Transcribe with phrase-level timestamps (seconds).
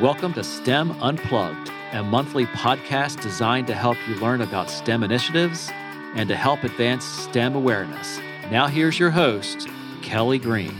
[0.00, 5.70] Welcome to STEM Unplugged, a monthly podcast designed to help you learn about STEM initiatives
[6.14, 8.20] and to help advance STEM awareness.
[8.50, 9.66] Now, here's your host,
[10.02, 10.76] Kelly Green.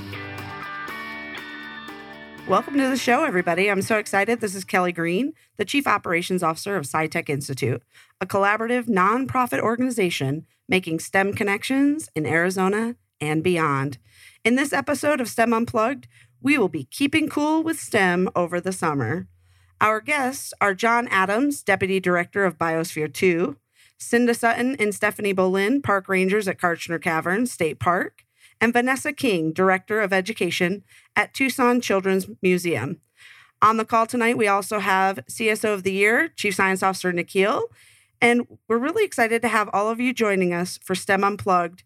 [2.46, 3.70] Welcome to the show, everybody.
[3.70, 4.42] I'm so excited.
[4.42, 7.82] This is Kelly Green, the Chief Operations Officer of SciTech Institute,
[8.20, 13.96] a collaborative nonprofit organization making STEM connections in Arizona and beyond.
[14.44, 16.06] In this episode of STEM Unplugged,
[16.46, 19.26] we will be keeping cool with STEM over the summer.
[19.80, 23.56] Our guests are John Adams, Deputy Director of Biosphere 2,
[23.98, 28.24] Cinda Sutton and Stephanie Bolin, Park Rangers at Kartchner Caverns State Park,
[28.60, 30.84] and Vanessa King, Director of Education
[31.16, 33.00] at Tucson Children's Museum.
[33.60, 37.64] On the call tonight, we also have CSO of the Year, Chief Science Officer Nikhil,
[38.20, 41.82] and we're really excited to have all of you joining us for STEM Unplugged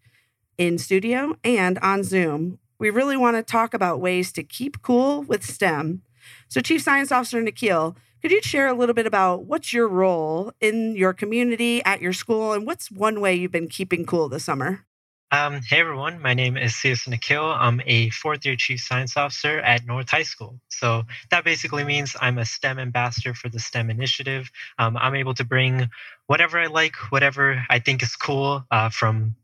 [0.59, 2.59] in studio and on Zoom.
[2.81, 6.01] We really want to talk about ways to keep cool with STEM.
[6.47, 10.51] So, Chief Science Officer Nikhil, could you share a little bit about what's your role
[10.59, 14.45] in your community, at your school, and what's one way you've been keeping cool this
[14.45, 14.87] summer?
[15.29, 17.45] Um, hey everyone, my name is CS Nikhil.
[17.45, 20.59] I'm a fourth year chief science officer at North High School.
[20.69, 24.49] So that basically means I'm a STEM ambassador for the STEM initiative.
[24.79, 25.87] Um, I'm able to bring
[26.25, 29.35] whatever I like, whatever I think is cool uh, from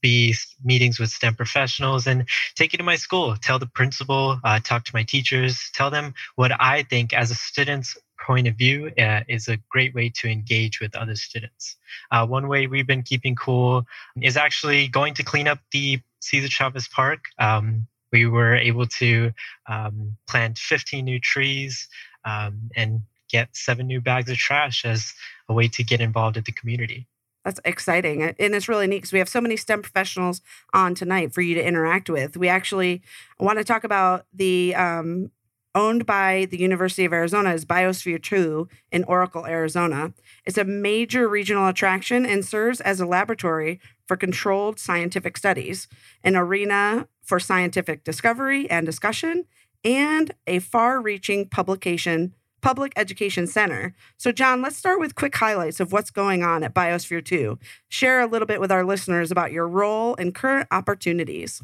[0.00, 0.34] be
[0.64, 4.84] meetings with STEM professionals and take it to my school, tell the principal, uh, talk
[4.84, 9.20] to my teachers, tell them what I think as a student's point of view uh,
[9.28, 11.76] is a great way to engage with other students.
[12.10, 13.84] Uh, one way we've been keeping cool
[14.20, 17.24] is actually going to clean up the Cesar Chavez Park.
[17.38, 19.32] Um, we were able to
[19.68, 21.88] um, plant 15 new trees
[22.24, 23.00] um, and
[23.30, 25.14] get seven new bags of trash as
[25.48, 27.06] a way to get involved in the community.
[27.44, 28.22] That's exciting.
[28.22, 31.54] And it's really neat because we have so many STEM professionals on tonight for you
[31.56, 32.36] to interact with.
[32.36, 33.02] We actually
[33.40, 35.30] want to talk about the um,
[35.74, 40.12] owned by the University of Arizona is Biosphere 2 in Oracle, Arizona.
[40.44, 45.88] It's a major regional attraction and serves as a laboratory for controlled scientific studies,
[46.22, 49.44] an arena for scientific discovery and discussion,
[49.84, 53.94] and a far reaching publication public education center.
[54.16, 57.58] So, John, let's start with quick highlights of what's going on at Biosphere 2.
[57.88, 61.62] Share a little bit with our listeners about your role and current opportunities.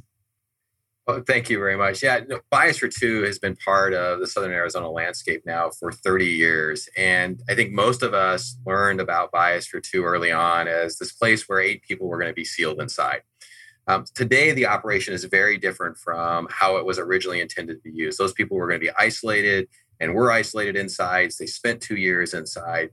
[1.07, 2.03] Well, thank you very much.
[2.03, 6.27] Yeah, no, Biosphere 2 has been part of the Southern Arizona landscape now for 30
[6.27, 6.87] years.
[6.99, 11.49] And I think most of us learned about Biosphere 2 early on as this place
[11.49, 13.23] where eight people were going to be sealed inside.
[13.87, 17.97] Um, today, the operation is very different from how it was originally intended to be
[17.97, 18.19] used.
[18.19, 19.67] Those people were going to be isolated
[20.01, 21.33] and were isolated inside.
[21.39, 22.91] They spent two years inside.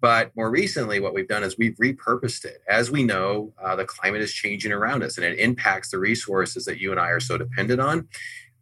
[0.00, 2.62] But more recently, what we've done is we've repurposed it.
[2.68, 6.66] As we know, uh, the climate is changing around us and it impacts the resources
[6.66, 8.08] that you and I are so dependent on.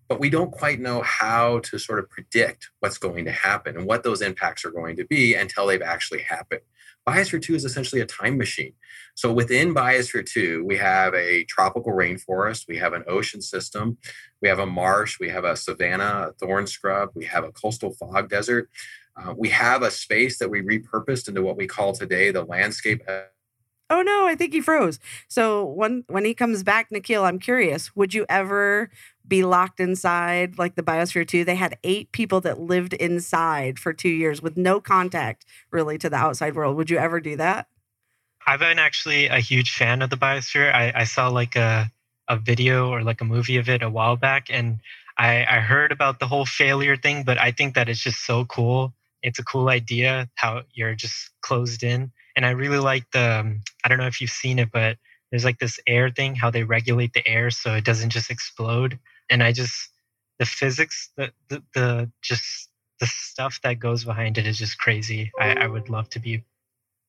[0.09, 3.87] But we don't quite know how to sort of predict what's going to happen and
[3.87, 6.61] what those impacts are going to be until they've actually happened.
[7.09, 8.75] Biosphere 2 is essentially a time machine.
[9.15, 13.99] So within Biosphere 2, we have a tropical rainforest, we have an ocean system,
[14.41, 17.93] we have a marsh, we have a savanna, a thorn scrub, we have a coastal
[17.93, 18.71] fog desert.
[19.17, 23.03] Uh, we have a space that we repurposed into what we call today the landscape.
[23.93, 24.99] Oh no, I think he froze.
[25.29, 27.95] So when when he comes back, Nikhil, I'm curious.
[27.95, 28.91] Would you ever
[29.29, 31.45] be locked inside like the Biosphere 2?
[31.45, 36.09] They had eight people that lived inside for two years with no contact really to
[36.09, 36.75] the outside world.
[36.79, 37.67] Would you ever do that?
[38.47, 40.73] I've been actually a huge fan of the Biosphere.
[40.75, 41.91] I, I saw like a
[42.29, 44.81] a video or like a movie of it a while back, and
[45.19, 48.47] I, I heard about the whole failure thing, but I think that it's just so
[48.47, 53.41] cool it's a cool idea how you're just closed in and i really like the
[53.41, 54.97] um, i don't know if you've seen it but
[55.31, 58.99] there's like this air thing how they regulate the air so it doesn't just explode.
[59.31, 59.91] And i just
[60.39, 62.69] the physics the the, the just
[63.01, 65.33] the stuff that goes behind it is just crazy.
[65.41, 66.45] I, I would love to be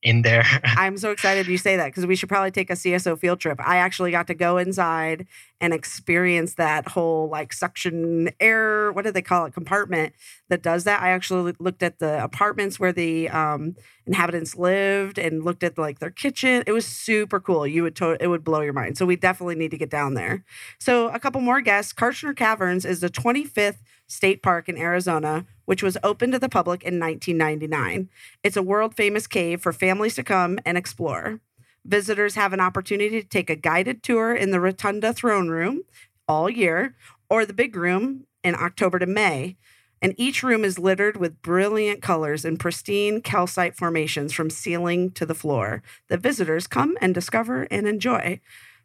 [0.03, 0.44] in there.
[0.64, 3.59] I'm so excited you say that because we should probably take a CSO field trip.
[3.66, 5.25] I actually got to go inside
[5.62, 10.13] and experience that whole like suction air, what do they call it, compartment
[10.50, 11.01] that does that.
[11.01, 13.75] I actually looked at the apartments where the um,
[14.06, 16.63] inhabitants lived and looked at like their kitchen.
[16.68, 17.66] It was super cool.
[17.66, 18.98] You would to- it would blow your mind.
[18.98, 20.44] So we definitely need to get down there.
[20.80, 21.94] So a couple more guests.
[21.94, 26.83] Kartchner Caverns is the 25th state park in Arizona which was open to the public
[26.83, 28.10] in 1999.
[28.44, 31.39] It's a world famous cave for families to come and explore.
[31.86, 35.83] Visitors have an opportunity to take a guided tour in the Rotunda throne room
[36.27, 36.95] all year
[37.30, 39.57] or the big room in October to May.
[40.01, 45.25] And each room is littered with brilliant colors and pristine calcite formations from ceiling to
[45.25, 48.42] the floor that visitors come and discover and enjoy.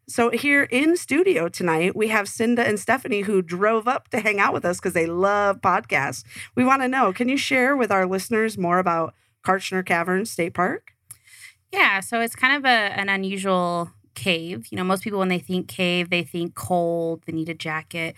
[0.09, 4.41] So, here in studio tonight, we have Cinda and Stephanie who drove up to hang
[4.41, 6.25] out with us because they love podcasts.
[6.55, 9.15] We want to know can you share with our listeners more about
[9.45, 10.93] Kartchner Caverns State Park?
[11.71, 14.69] Yeah, so it's kind of a, an unusual cave.
[14.71, 18.15] You know, most people, when they think cave, they think cold, they need a jacket.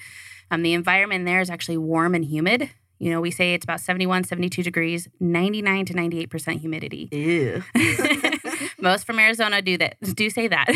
[0.52, 2.70] Um, the environment there is actually warm and humid.
[3.00, 7.08] You know, we say it's about 71, 72 degrees, 99 to 98% humidity.
[7.10, 7.64] Ew.
[8.78, 10.68] Most from Arizona do that, do say that.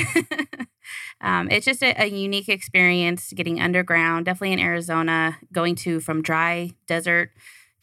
[1.21, 6.23] um, it's just a, a, unique experience getting underground, definitely in Arizona, going to from
[6.23, 7.31] dry desert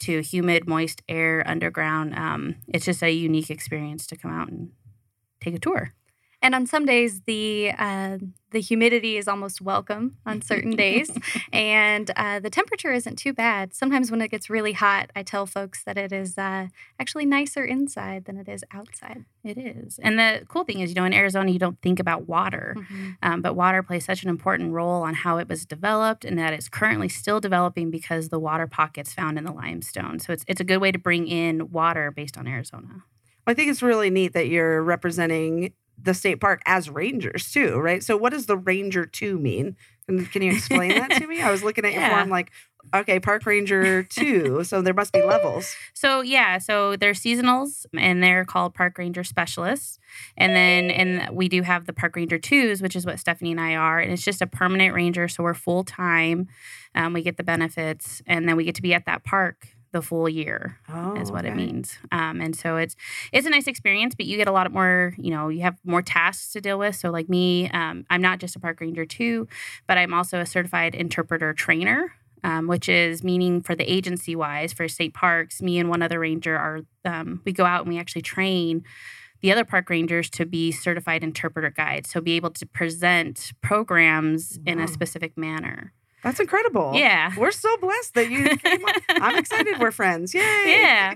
[0.00, 2.14] to humid, moist air underground.
[2.14, 4.70] Um, it's just a unique experience to come out and
[5.40, 5.92] take a tour.
[6.42, 8.18] And on some days, the uh,
[8.50, 11.16] the humidity is almost welcome on certain days,
[11.52, 13.72] and uh, the temperature isn't too bad.
[13.74, 16.66] Sometimes when it gets really hot, I tell folks that it is uh,
[16.98, 19.24] actually nicer inside than it is outside.
[19.44, 22.28] It is, and the cool thing is, you know, in Arizona, you don't think about
[22.28, 23.10] water, mm-hmm.
[23.22, 26.52] um, but water plays such an important role on how it was developed, and that
[26.52, 30.18] it's currently still developing because the water pockets found in the limestone.
[30.18, 33.04] So it's it's a good way to bring in water based on Arizona.
[33.46, 38.02] I think it's really neat that you're representing the state park as rangers too, right?
[38.02, 39.76] So what does the ranger two mean?
[40.06, 41.40] Can, can you explain that to me?
[41.40, 42.08] I was looking at yeah.
[42.08, 42.50] your form like,
[42.94, 44.64] okay, park ranger two.
[44.64, 45.74] so there must be levels.
[45.94, 50.00] So yeah, so they're seasonals and they're called park ranger specialists.
[50.36, 53.60] And then and we do have the park ranger twos, which is what Stephanie and
[53.60, 54.00] I are.
[54.00, 55.28] And it's just a permanent ranger.
[55.28, 56.48] So we're full time.
[56.96, 60.02] Um, we get the benefits and then we get to be at that park the
[60.02, 61.52] full year oh, is what okay.
[61.52, 61.98] it means.
[62.10, 62.96] Um, and so it's
[63.32, 65.14] it's a nice experience, but you get a lot more.
[65.18, 66.96] You know, you have more tasks to deal with.
[66.96, 69.46] So like me, um, I'm not just a park ranger too,
[69.86, 72.12] but I'm also a certified interpreter trainer.
[72.44, 76.18] Um, which is meaning for the agency wise for state parks, me and one other
[76.18, 78.82] ranger are um, we go out and we actually train
[79.42, 84.58] the other park rangers to be certified interpreter guides, so be able to present programs
[84.58, 84.72] wow.
[84.72, 85.92] in a specific manner.
[86.22, 86.92] That's incredible.
[86.94, 87.32] Yeah.
[87.36, 88.84] We're so blessed that you came.
[89.08, 90.34] I'm excited we're friends.
[90.34, 90.40] Yay.
[90.66, 91.14] Yeah.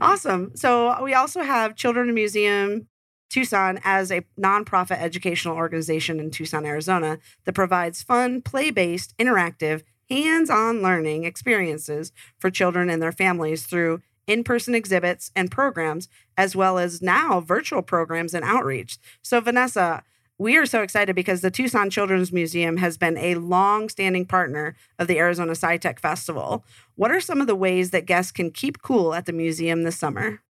[0.00, 0.50] Awesome.
[0.54, 2.88] So we also have Children Museum
[3.30, 9.82] Tucson as a nonprofit educational organization in Tucson, Arizona that provides fun, play based, interactive,
[10.08, 16.08] hands on learning experiences for children and their families through in person exhibits and programs,
[16.36, 18.98] as well as now virtual programs and outreach.
[19.22, 20.02] So, Vanessa,
[20.38, 24.76] we are so excited because the Tucson Children's Museum has been a long standing partner
[24.98, 26.64] of the Arizona SciTech Festival.
[26.94, 29.98] What are some of the ways that guests can keep cool at the museum this
[29.98, 30.42] summer?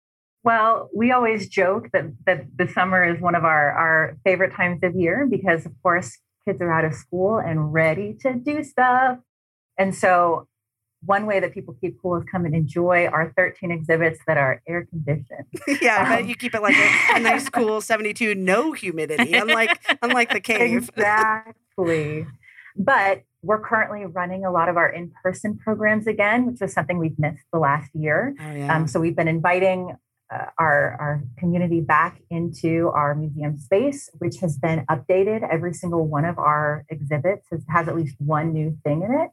[0.44, 4.80] Well, we always joke that, that the summer is one of our, our favorite times
[4.84, 6.18] of year because, of course,
[6.48, 9.20] kids are out of school and ready to do stuff.
[9.78, 10.48] And so
[11.06, 14.62] one way that people keep cool is come and enjoy our 13 exhibits that are
[14.68, 15.46] air conditioned.
[15.81, 20.31] yeah, um, you keep it like a, a, nice, cool 72, no humidity, unlike unlike
[20.31, 20.90] the cave.
[20.90, 22.25] Exactly.
[22.75, 27.19] but we're currently running a lot of our in-person programs again, which was something we've
[27.19, 28.36] missed the last year.
[28.40, 28.75] Oh, yeah.
[28.75, 29.96] um, so we've been inviting
[30.34, 35.48] uh, our, our community back into our museum space, which has been updated.
[35.48, 39.30] Every single one of our exhibits has, has at least one new thing in it.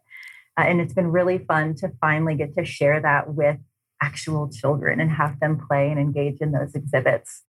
[0.58, 3.58] Uh, and it's been really fun to finally get to share that with
[4.02, 7.42] actual children and have them play and engage in those exhibits.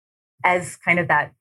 [0.45, 1.33] As kind of that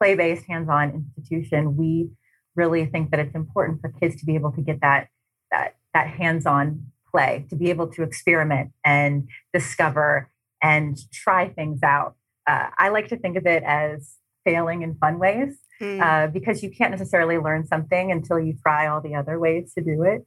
[0.00, 2.10] play based, hands on institution, we
[2.56, 5.08] really think that it's important for kids to be able to get that,
[5.50, 10.30] that, that hands on play, to be able to experiment and discover
[10.62, 12.16] and try things out.
[12.46, 16.00] Uh, I like to think of it as failing in fun ways mm.
[16.00, 19.82] uh, because you can't necessarily learn something until you try all the other ways to
[19.82, 20.26] do it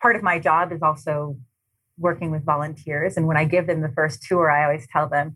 [0.00, 1.38] part of my job is also
[1.98, 3.16] working with volunteers.
[3.16, 5.34] And when I give them the first tour, I always tell them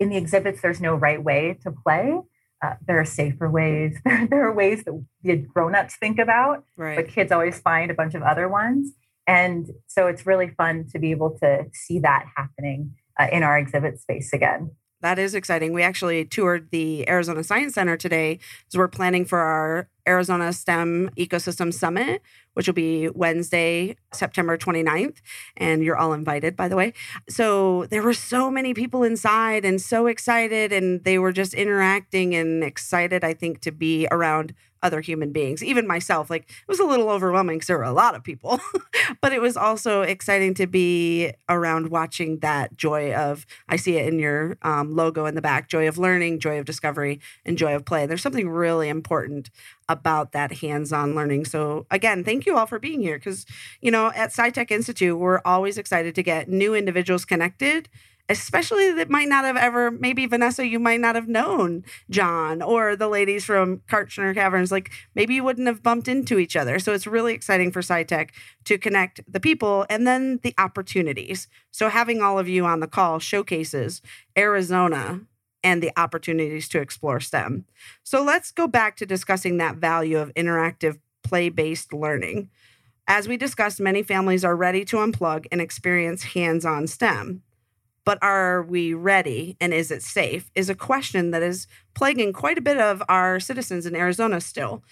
[0.00, 2.18] in the exhibits, there's no right way to play.
[2.62, 3.98] Uh, there are safer ways.
[4.04, 6.96] There, there are ways that the grown-ups think about, right.
[6.96, 8.92] but kids always find a bunch of other ones.
[9.26, 13.56] And so it's really fun to be able to see that happening uh, in our
[13.58, 14.72] exhibit space again.
[15.02, 15.72] That is exciting.
[15.72, 21.10] We actually toured the Arizona Science Center today as we're planning for our Arizona STEM
[21.16, 22.22] Ecosystem Summit,
[22.54, 25.16] which will be Wednesday, September 29th.
[25.56, 26.92] And you're all invited, by the way.
[27.28, 32.34] So there were so many people inside and so excited, and they were just interacting
[32.34, 36.30] and excited, I think, to be around other human beings, even myself.
[36.30, 38.60] Like it was a little overwhelming because there were a lot of people,
[39.20, 44.06] but it was also exciting to be around watching that joy of, I see it
[44.06, 47.74] in your um, logo in the back joy of learning, joy of discovery, and joy
[47.74, 48.06] of play.
[48.06, 49.50] There's something really important
[49.88, 51.44] about that hands-on learning.
[51.44, 53.46] So again, thank you all for being here because
[53.80, 57.88] you know at SciTech Institute we're always excited to get new individuals connected
[58.28, 62.96] especially that might not have ever, maybe Vanessa, you might not have known John or
[62.96, 64.72] the ladies from Kartchner Caverns.
[64.72, 66.78] Like maybe you wouldn't have bumped into each other.
[66.78, 68.30] So it's really exciting for SciTech
[68.64, 71.48] to connect the people and then the opportunities.
[71.70, 74.00] So having all of you on the call showcases
[74.36, 75.20] Arizona
[75.64, 77.66] and the opportunities to explore STEM.
[78.02, 82.50] So let's go back to discussing that value of interactive play based learning.
[83.06, 87.42] As we discussed, many families are ready to unplug and experience hands on STEM.
[88.04, 90.50] But are we ready and is it safe?
[90.54, 94.82] Is a question that is plaguing quite a bit of our citizens in Arizona still.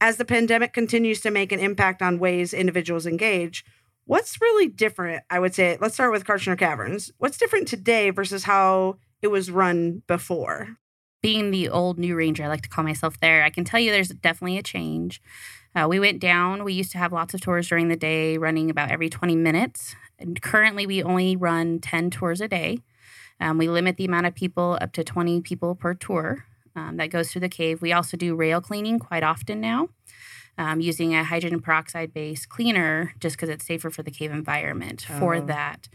[0.00, 3.64] As the pandemic continues to make an impact on ways individuals engage,
[4.04, 5.22] what's really different?
[5.30, 7.10] I would say, let's start with Kartchner Caverns.
[7.18, 10.76] What's different today versus how it was run before?
[11.22, 13.90] Being the old new ranger, I like to call myself there, I can tell you
[13.90, 15.22] there's definitely a change.
[15.74, 16.62] Uh, we went down.
[16.62, 19.96] We used to have lots of tours during the day, running about every 20 minutes.
[20.18, 22.78] And currently, we only run 10 tours a day.
[23.40, 26.44] Um, we limit the amount of people up to 20 people per tour
[26.76, 27.82] um, that goes through the cave.
[27.82, 29.88] We also do rail cleaning quite often now.
[30.56, 35.04] Um, using a hydrogen peroxide based cleaner just because it's safer for the cave environment
[35.10, 35.18] oh.
[35.18, 35.88] for that.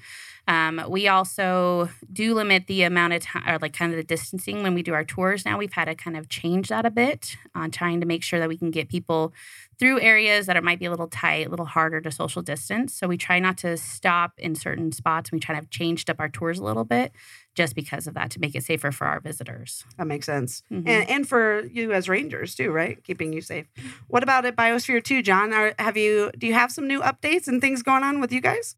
[0.49, 4.63] Um, we also do limit the amount of time, or like kind of the distancing
[4.63, 5.45] when we do our tours.
[5.45, 8.39] Now we've had to kind of change that a bit on trying to make sure
[8.39, 9.31] that we can get people
[9.77, 12.95] through areas that it might be a little tight, a little harder to social distance.
[12.95, 15.31] So we try not to stop in certain spots.
[15.31, 17.11] We try to have changed up our tours a little bit
[17.55, 19.83] just because of that to make it safer for our visitors.
[19.97, 20.63] That makes sense.
[20.71, 20.87] Mm-hmm.
[20.87, 23.03] And, and for you as rangers too, right?
[23.03, 23.67] Keeping you safe.
[24.07, 25.53] What about at Biosphere 2, John?
[25.53, 28.41] Are, have you do you have some new updates and things going on with you
[28.41, 28.75] guys?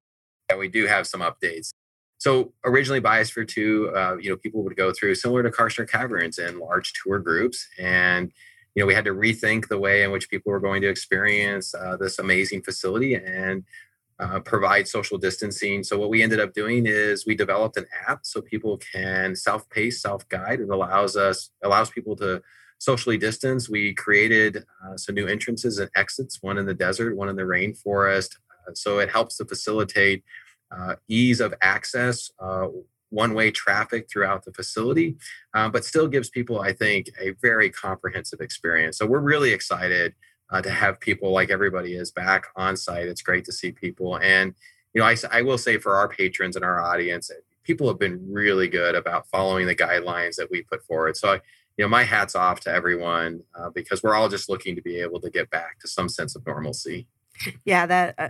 [0.50, 1.72] Yeah, we do have some updates.
[2.18, 6.38] So originally, Biosphere 2, uh, you know, people would go through similar to Kartchner Caverns
[6.38, 8.32] in large tour groups, and
[8.76, 11.76] you know, we had to rethink the way in which people were going to experience
[11.76, 13.64] uh, this amazing facility and
[14.22, 15.84] uh, provide social distancing.
[15.84, 20.02] So what we ended up doing is we developed an app so people can self-pace,
[20.02, 20.60] self-guide.
[20.62, 22.42] It allows us allows people to
[22.78, 23.70] socially distance.
[23.70, 27.44] We created uh, some new entrances and exits, one in the desert, one in the
[27.44, 28.38] rainforest.
[28.68, 30.24] Uh, so it helps to facilitate
[30.76, 32.68] uh, ease of access, uh,
[33.10, 35.18] one way traffic throughout the facility,
[35.54, 38.98] but still gives people, I think, a very comprehensive experience.
[38.98, 40.14] So we're really excited
[40.52, 43.08] uh, to have people like everybody is back on site.
[43.08, 44.18] It's great to see people.
[44.18, 44.54] And,
[44.94, 47.32] you know, I, I will say for our patrons and our audience,
[47.64, 51.16] people have been really good about following the guidelines that we put forward.
[51.16, 51.36] So, I,
[51.78, 55.00] you know, my hat's off to everyone uh, because we're all just looking to be
[55.00, 57.08] able to get back to some sense of normalcy.
[57.64, 58.30] Yeah, that uh,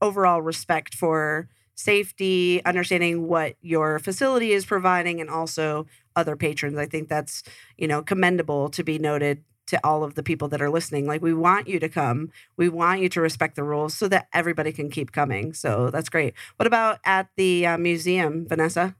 [0.00, 6.76] overall respect for safety, understanding what your facility is providing, and also other patrons.
[6.76, 7.42] I think that's,
[7.78, 11.06] you know, commendable to be noted to all of the people that are listening.
[11.06, 12.30] Like, we want you to come.
[12.56, 15.54] We want you to respect the rules so that everybody can keep coming.
[15.54, 16.34] So that's great.
[16.56, 18.94] What about at the uh, museum, Vanessa?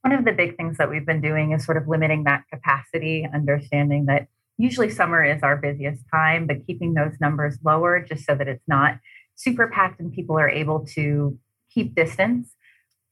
[0.00, 3.28] One of the big things that we've been doing is sort of limiting that capacity,
[3.32, 8.34] understanding that usually summer is our busiest time, but keeping those numbers lower just so
[8.34, 8.98] that it's not
[9.34, 11.38] super packed and people are able to
[11.70, 12.54] keep distance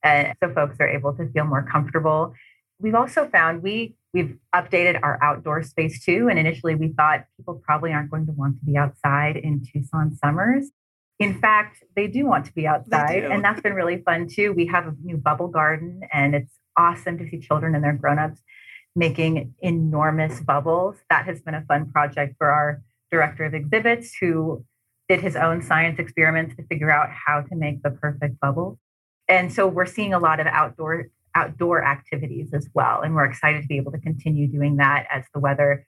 [0.02, 2.35] and so folks are able to feel more comfortable
[2.80, 7.62] we've also found we we've updated our outdoor space too and initially we thought people
[7.64, 10.70] probably aren't going to want to be outside in tucson summers.
[11.18, 14.52] In fact they do want to be outside and that's been really fun too.
[14.52, 18.40] We have a new bubble garden and it's awesome to see children and their grown-ups
[18.96, 20.96] making enormous bubbles.
[21.10, 24.64] That has been a fun project for our director of exhibits who
[25.08, 28.78] did his own science experiments to figure out how to make the perfect bubble.
[29.28, 33.02] And so we're seeing a lot of outdoor outdoor activities as well.
[33.02, 35.87] And we're excited to be able to continue doing that as the weather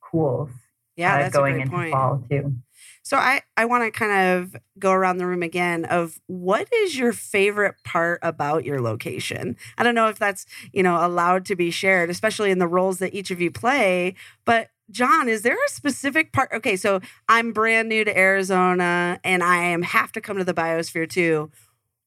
[0.00, 0.50] cools.
[0.96, 1.90] Yeah, uh, going into point.
[1.90, 2.54] fall too.
[3.02, 6.96] So I I want to kind of go around the room again of what is
[6.96, 9.56] your favorite part about your location?
[9.76, 12.98] I don't know if that's, you know, allowed to be shared, especially in the roles
[12.98, 16.50] that each of you play, but John, is there a specific part?
[16.52, 20.54] Okay, so I'm brand new to Arizona and I am have to come to the
[20.54, 21.50] biosphere 2.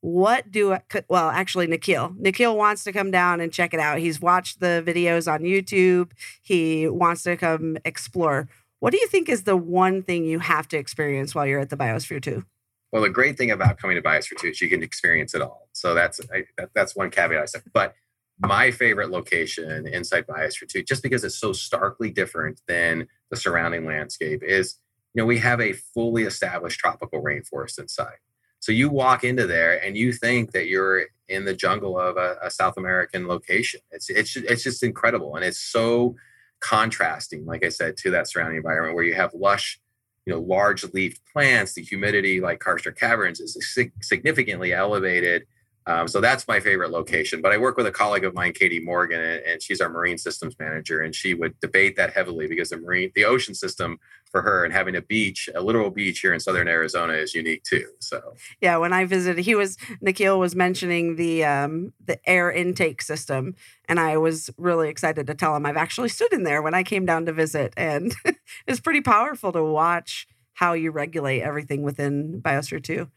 [0.01, 2.13] What do I, well, actually, Nikhil.
[2.17, 3.97] Nikhil wants to come down and check it out.
[3.97, 6.11] He's watched the videos on YouTube.
[6.41, 8.47] He wants to come explore.
[8.79, 11.69] What do you think is the one thing you have to experience while you're at
[11.69, 12.45] the biosphere 2?
[12.91, 15.67] Well, the great thing about coming to Biosphere 2 is you can experience it all.
[15.73, 17.63] So that's I, that, that's one caveat I said.
[17.73, 17.95] But
[18.39, 23.85] my favorite location inside Biosphere 2, just because it's so starkly different than the surrounding
[23.85, 24.75] landscape, is
[25.13, 28.17] you know we have a fully established tropical rainforest inside.
[28.59, 32.37] So you walk into there and you think that you're in the jungle of a,
[32.41, 33.81] a South American location.
[33.91, 36.15] It's it's it's just incredible, and it's so
[36.59, 39.79] contrasting, like I said, to that surrounding environment where you have lush,
[40.25, 41.73] you know, large leafed plants.
[41.73, 43.55] The humidity, like Kartchner Caverns, is
[44.01, 45.43] significantly elevated
[45.87, 47.41] Um, so that's my favorite location.
[47.41, 50.55] But I work with a colleague of mine, Katie Morgan, and, she's our marine systems
[50.59, 53.97] manager, and she would debate that heavily because the marine, the ocean system
[54.31, 57.63] for her, and having a beach, a literal beach here in southern Arizona, is unique
[57.63, 57.87] too.
[57.99, 63.01] So yeah, when I visited, he was Nikhil was mentioning the um, the air intake
[63.01, 63.55] system,
[63.87, 66.83] and I was really excited to tell him I've actually stood in there when I
[66.83, 68.15] came down to visit, and
[68.67, 73.09] it's pretty powerful to watch how you regulate everything within Biosphere Two.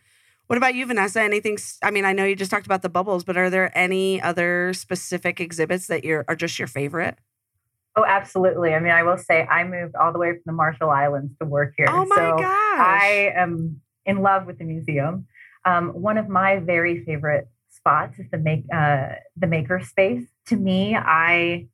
[0.47, 1.23] What about you, Vanessa?
[1.23, 1.59] Anything?
[1.81, 4.73] I mean, I know you just talked about the bubbles, but are there any other
[4.75, 7.19] specific exhibits that you're are just your favorite?
[7.97, 8.75] Oh, absolutely.
[8.75, 11.47] I mean, I will say I moved all the way from the Marshall Islands to
[11.47, 11.87] work here.
[11.88, 12.78] Oh my so gosh.
[12.78, 15.26] I am in love with the museum.
[15.64, 20.25] Um, one of my very favorite spots is the make uh, the maker space.
[20.47, 21.66] To me, I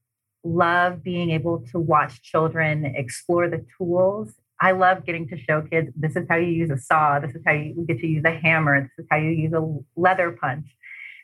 [0.42, 5.90] love being able to watch children explore the tools I love getting to show kids
[5.96, 8.30] this is how you use a saw, this is how you get to use a
[8.30, 10.66] hammer, this is how you use a leather punch.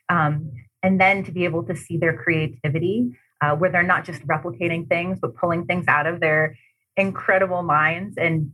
[0.09, 4.25] Um, and then to be able to see their creativity uh, where they're not just
[4.27, 6.57] replicating things, but pulling things out of their
[6.97, 8.53] incredible minds and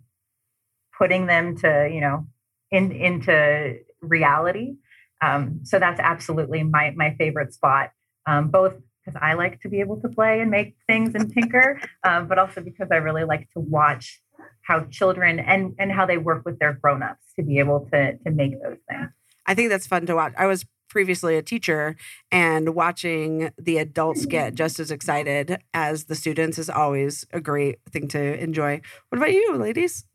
[0.97, 2.27] putting them to, you know,
[2.71, 4.77] in, into reality.
[5.21, 7.91] Um, so that's absolutely my, my favorite spot,
[8.27, 11.81] um, both because I like to be able to play and make things and tinker,
[12.05, 14.21] um, but also because I really like to watch
[14.63, 18.31] how children and and how they work with their grown-ups to be able to to
[18.31, 19.09] make those things.
[19.47, 20.35] I think that's fun to watch.
[20.37, 21.97] I was previously a teacher
[22.31, 27.79] and watching the adults get just as excited as the students is always a great
[27.91, 28.81] thing to enjoy.
[29.09, 30.07] What about you, ladies?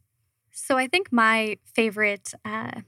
[0.51, 2.81] So I think my favorite uh,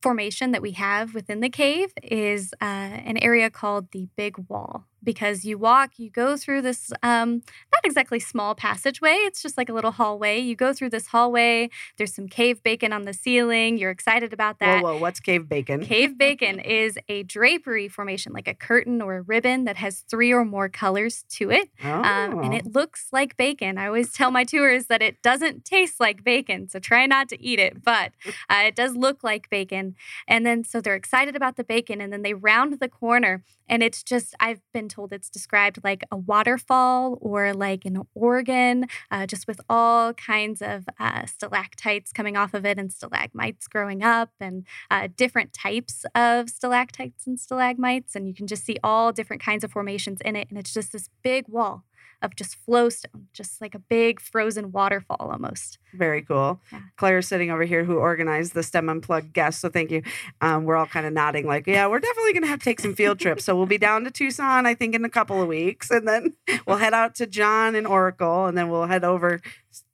[0.00, 4.86] formation that we have within the cave is uh, an area called the Big Wall
[5.02, 7.42] because you walk, you go through this um,
[7.72, 9.14] not exactly small passageway.
[9.20, 10.38] It's just like a little hallway.
[10.38, 11.70] You go through this hallway.
[11.96, 13.78] There's some cave bacon on the ceiling.
[13.78, 14.82] You're excited about that.
[14.82, 15.00] Whoa, whoa!
[15.00, 15.84] What's cave bacon?
[15.84, 20.32] Cave bacon is a drapery formation, like a curtain or a ribbon that has three
[20.32, 21.90] or more colors to it, oh.
[21.90, 22.70] um, and it oh.
[22.72, 23.78] looks like bacon.
[23.78, 27.42] I always tell my tours that it doesn't taste like bacon, so try not to
[27.42, 28.12] eat it, but
[28.48, 29.94] uh, it does look like bacon.
[30.28, 33.82] And then so they're excited about the bacon, and then they round the corner, and
[33.82, 39.26] it's just I've been told it's described like a waterfall or like an organ, uh,
[39.26, 44.30] just with all kinds of uh, stalactites coming off of it and stalagmites growing up
[44.40, 48.14] and uh, different types of stalactites and stalagmites.
[48.14, 50.48] And you can just see all different kinds of formations in it.
[50.50, 51.84] And it's just this big wall
[52.22, 55.78] of just flowstone, just like a big frozen waterfall almost.
[55.92, 56.60] Very cool.
[56.72, 56.80] Yeah.
[56.96, 59.60] Claire's sitting over here who organized the STEM Unplugged guest.
[59.60, 60.02] So thank you.
[60.40, 62.80] Um, we're all kind of nodding, like, yeah, we're definitely going to have to take
[62.80, 63.44] some field trips.
[63.44, 65.90] So we'll be down to Tucson, I think, in a couple of weeks.
[65.90, 66.34] And then
[66.66, 68.46] we'll head out to John and Oracle.
[68.46, 69.40] And then we'll head over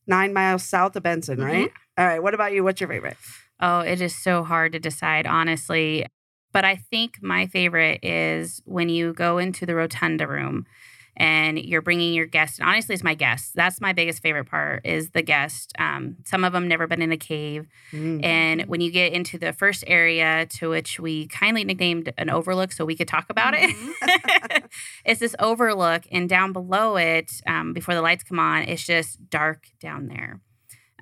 [0.07, 1.69] nine miles south of Benson, right?
[1.69, 2.01] Mm-hmm.
[2.01, 2.23] All right.
[2.23, 2.63] What about you?
[2.63, 3.17] What's your favorite?
[3.61, 6.07] Oh, it is so hard to decide, honestly.
[6.53, 10.67] But I think my favorite is when you go into the rotunda room
[11.19, 12.61] and you're bringing your guests.
[12.61, 13.51] And honestly, it's my guests.
[13.53, 15.73] That's my biggest favorite part is the guest.
[15.79, 17.67] Um, some of them never been in a cave.
[17.93, 18.25] Mm.
[18.25, 22.71] And when you get into the first area to which we kindly nicknamed an overlook
[22.71, 23.91] so we could talk about mm-hmm.
[24.03, 24.65] it,
[25.05, 26.05] it's this overlook.
[26.13, 30.41] And down below it, um, before the lights come on, it's just dark down there.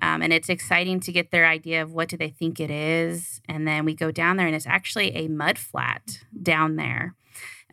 [0.01, 3.41] Um, and it's exciting to get their idea of what do they think it is
[3.49, 7.15] and then we go down there and it's actually a mud flat down there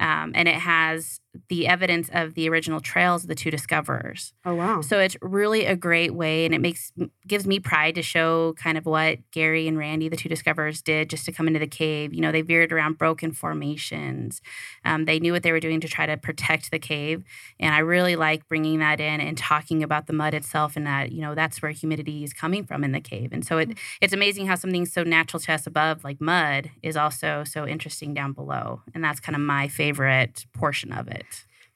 [0.00, 4.33] um, and it has the evidence of the original trails of the two discoverers.
[4.44, 4.81] Oh wow!
[4.81, 6.92] So it's really a great way, and it makes
[7.27, 11.11] gives me pride to show kind of what Gary and Randy, the two discoverers, did
[11.11, 12.14] just to come into the cave.
[12.14, 14.40] You know, they veered around broken formations.
[14.85, 17.25] Um, they knew what they were doing to try to protect the cave,
[17.59, 21.12] and I really like bringing that in and talking about the mud itself, and that
[21.12, 23.31] you know that's where humidity is coming from in the cave.
[23.33, 23.79] And so it mm.
[24.01, 28.14] it's amazing how something so natural to us above, like mud, is also so interesting
[28.14, 31.23] down below, and that's kind of my favorite portion of it.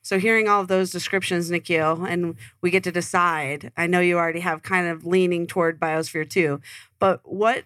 [0.01, 3.71] So hearing all of those descriptions, Nikhil, and we get to decide.
[3.77, 6.61] I know you already have kind of leaning toward biosphere two,
[6.99, 7.65] but what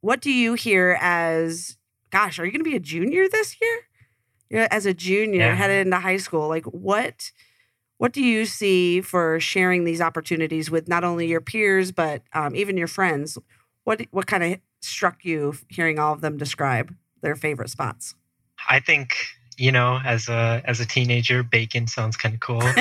[0.00, 1.76] what do you hear as
[2.10, 4.68] gosh, are you gonna be a junior this year?
[4.70, 5.54] As a junior yeah.
[5.54, 7.30] headed into high school, like what
[7.98, 12.56] what do you see for sharing these opportunities with not only your peers but um,
[12.56, 13.38] even your friends?
[13.84, 18.14] What what kind of struck you hearing all of them describe their favorite spots?
[18.68, 19.16] I think
[19.62, 22.60] you know, as a as a teenager, bacon sounds kind of cool.
[22.60, 22.72] So.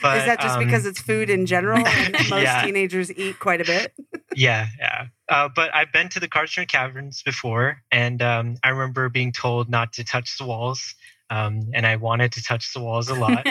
[0.00, 2.64] but, Is that just um, because it's food in general and most yeah.
[2.64, 3.92] teenagers eat quite a bit?
[4.34, 5.08] yeah, yeah.
[5.28, 9.68] Uh, but I've been to the Karlstrom Caverns before, and um, I remember being told
[9.68, 10.94] not to touch the walls,
[11.28, 13.46] um, and I wanted to touch the walls a lot.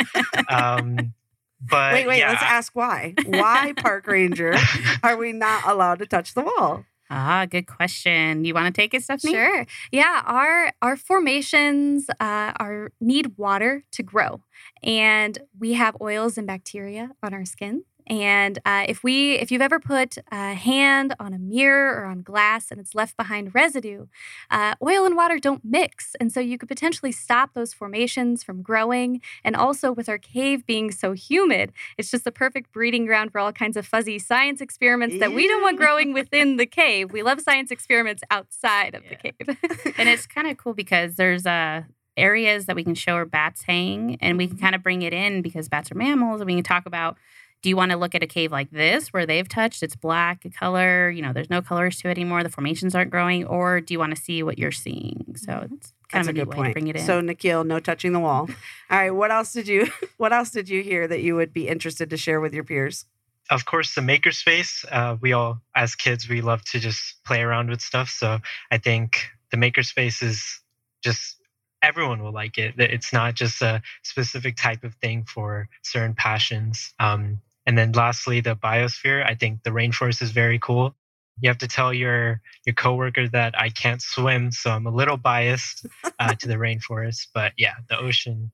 [0.49, 1.13] Um,
[1.61, 2.29] but wait, wait, yeah.
[2.29, 3.13] let's ask why.
[3.23, 4.55] Why, park ranger,
[5.03, 6.85] are we not allowed to touch the wall?
[7.09, 8.43] Ah, good question.
[8.43, 9.33] You want to take it, Stephanie?
[9.33, 9.65] Sure.
[9.91, 14.41] Yeah, our our formations uh, are need water to grow,
[14.83, 19.61] and we have oils and bacteria on our skin and uh, if we, if you've
[19.61, 24.07] ever put a hand on a mirror or on glass and it's left behind residue,
[24.49, 28.61] uh, oil and water don't mix, and so you could potentially stop those formations from
[28.61, 29.21] growing.
[29.43, 33.39] And also, with our cave being so humid, it's just the perfect breeding ground for
[33.39, 37.11] all kinds of fuzzy science experiments that we don't want growing within the cave.
[37.11, 39.09] We love science experiments outside of yeah.
[39.09, 39.93] the cave.
[39.97, 41.81] and it's kind of cool because there's a uh,
[42.17, 45.13] areas that we can show where bats hang and we can kind of bring it
[45.13, 47.17] in because bats are mammals and we can talk about
[47.61, 49.83] do you want to look at a cave like this where they've touched?
[49.83, 53.45] It's black color you know there's no colors to it anymore the formations aren't growing
[53.45, 55.35] or do you want to see what you're seeing?
[55.35, 55.73] So mm-hmm.
[55.75, 56.73] it's kind That's of a, a good point.
[56.73, 57.05] bring it in.
[57.05, 58.49] So nikhil no touching the wall.
[58.89, 61.67] All right what else did you what else did you hear that you would be
[61.67, 63.05] interested to share with your peers?
[63.49, 67.69] Of course the makerspace uh, we all as kids we love to just play around
[67.69, 68.09] with stuff.
[68.09, 68.39] So
[68.71, 70.59] i think the makerspace is
[71.03, 71.37] just
[71.81, 72.75] everyone will like it.
[72.77, 76.93] It's not just a specific type of thing for certain passions.
[76.99, 79.23] Um, and then lastly, the biosphere.
[79.23, 80.95] I think the rainforest is very cool.
[81.39, 85.17] You have to tell your your coworker that I can't swim, so I'm a little
[85.17, 85.85] biased
[86.17, 87.27] uh, to the rainforest.
[87.33, 88.51] But yeah, the ocean,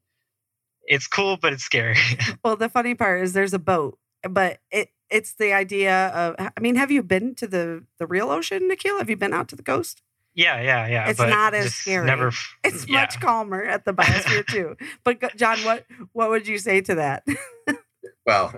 [0.85, 1.95] it's cool, but it's scary.
[2.43, 6.35] well, the funny part is there's a boat, but it it's the idea of.
[6.39, 8.97] I mean, have you been to the the real ocean, Nikhil?
[8.97, 10.01] Have you been out to the coast?
[10.33, 11.09] Yeah, yeah, yeah.
[11.09, 12.07] It's not as scary.
[12.07, 12.31] Never,
[12.63, 13.01] it's yeah.
[13.01, 14.75] much calmer at the biosphere 2.
[15.03, 17.23] But John, what what would you say to that?
[18.25, 18.51] well,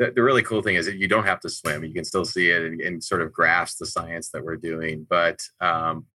[0.00, 1.84] the, the really cool thing is that you don't have to swim.
[1.84, 5.06] You can still see it and, and sort of grasp the science that we're doing.
[5.08, 6.06] But um,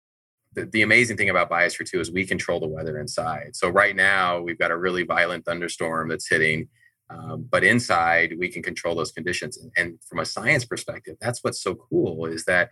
[0.53, 3.55] the, the amazing thing about Biosphere 2 is we control the weather inside.
[3.55, 6.67] So right now we've got a really violent thunderstorm that's hitting.
[7.11, 11.43] Um, but inside we can control those conditions and, and, from a science perspective that's
[11.43, 12.71] what's so cool is that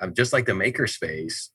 [0.00, 1.50] um, just like the makerspace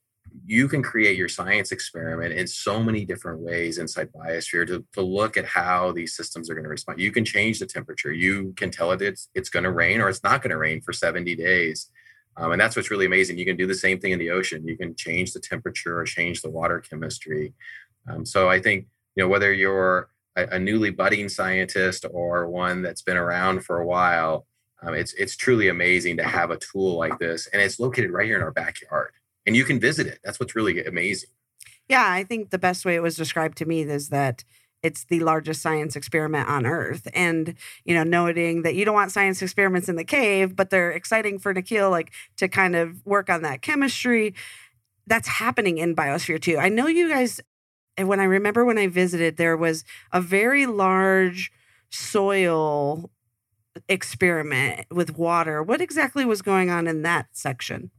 [0.45, 5.01] you can create your science experiment in so many different ways inside biosphere 2, to
[5.01, 6.99] look at how these systems are going to respond.
[6.99, 8.11] You can change the temperature.
[8.11, 10.81] You can tell it it's, it's going to rain or it's not going to rain
[10.81, 11.89] for 70 days.
[12.37, 13.37] Um, and that's what's really amazing.
[13.37, 14.67] You can do the same thing in the ocean.
[14.67, 17.53] You can change the temperature or change the water chemistry.
[18.09, 22.81] Um, so i think you know whether you're a, a, newly budding scientist or one
[22.81, 24.47] that's been around for a while
[24.81, 27.47] um, it's it's truly amazing to have a tool like this.
[27.47, 29.11] And it's located right here in our backyard
[29.49, 30.19] and you can visit it.
[30.23, 31.31] That's what's really amazing.
[31.87, 34.43] Yeah, I think the best way it was described to me is that
[34.83, 39.11] it's the largest science experiment on earth and you know noting that you don't want
[39.11, 43.29] science experiments in the cave but they're exciting for nikhil like to kind of work
[43.29, 44.33] on that chemistry
[45.05, 47.41] that's happening in biosphere 2 i know you guys
[47.97, 49.83] and when i remember when i visited there was
[50.13, 51.51] a very large
[51.89, 53.09] soil
[53.89, 57.91] experiment with water what exactly was going on in that section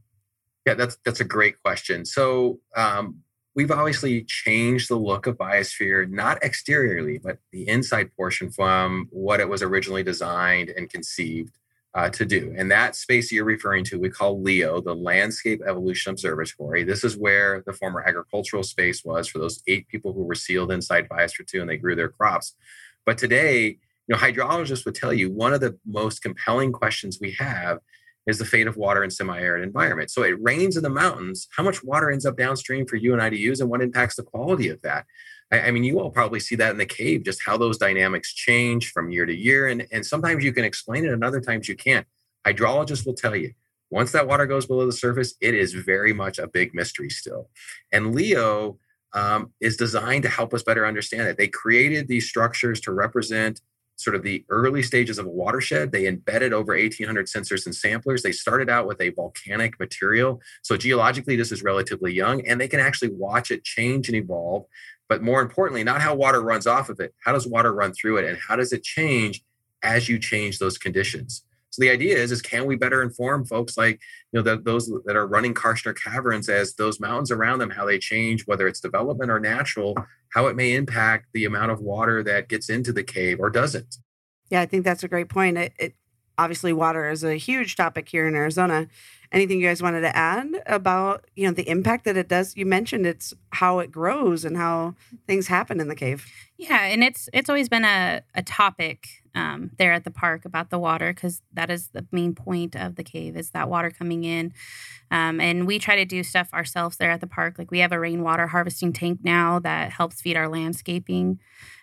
[0.65, 2.05] yeah, that's that's a great question.
[2.05, 3.17] So um,
[3.55, 9.39] we've obviously changed the look of Biosphere, not exteriorly, but the inside portion from what
[9.39, 11.57] it was originally designed and conceived
[11.93, 12.53] uh, to do.
[12.57, 16.83] And that space you're referring to, we call LEO, the Landscape Evolution Observatory.
[16.83, 20.71] This is where the former agricultural space was for those eight people who were sealed
[20.71, 22.55] inside Biosphere 2 and they grew their crops.
[23.05, 27.31] But today, you know, hydrologists would tell you one of the most compelling questions we
[27.39, 27.79] have
[28.27, 30.13] is the fate of water in semi-arid environments.
[30.13, 31.47] So it rains in the mountains.
[31.55, 34.15] How much water ends up downstream for you and I to use, and what impacts
[34.15, 35.05] the quality of that?
[35.51, 38.33] I, I mean, you all probably see that in the cave, just how those dynamics
[38.33, 39.67] change from year to year.
[39.67, 42.07] And, and sometimes you can explain it, and other times you can't.
[42.45, 43.53] Hydrologists will tell you
[43.91, 47.49] once that water goes below the surface, it is very much a big mystery still.
[47.91, 48.79] And Leo
[49.13, 51.37] um, is designed to help us better understand it.
[51.37, 53.59] They created these structures to represent
[54.03, 55.91] sort of the early stages of a watershed.
[55.91, 58.23] They embedded over 1,800 sensors and samplers.
[58.23, 60.41] They started out with a volcanic material.
[60.61, 64.65] So, geologically, this is relatively young, and they can actually watch it change and evolve.
[65.07, 68.17] But more importantly, not how water runs off of it, how does water run through
[68.17, 69.43] it, and how does it change
[69.83, 71.43] as you change those conditions?
[71.71, 73.99] So the idea is, is can we better inform folks like
[74.31, 77.85] you know the, those that are running Kartchner Caverns as those mountains around them, how
[77.85, 79.95] they change, whether it's development or natural,
[80.33, 83.95] how it may impact the amount of water that gets into the cave or doesn't.
[84.49, 85.57] Yeah, I think that's a great point.
[85.57, 85.95] It, it
[86.37, 88.87] obviously water is a huge topic here in Arizona.
[89.31, 92.57] Anything you guys wanted to add about you know the impact that it does?
[92.57, 94.95] You mentioned it's how it grows and how
[95.27, 96.25] things happen in the cave.
[96.57, 100.69] Yeah, and it's it's always been a a topic um, there at the park about
[100.69, 104.23] the water because that is the main point of the cave is that water coming
[104.23, 104.53] in.
[105.09, 107.57] Um, and we try to do stuff ourselves there at the park.
[107.57, 111.39] Like we have a rainwater harvesting tank now that helps feed our landscaping.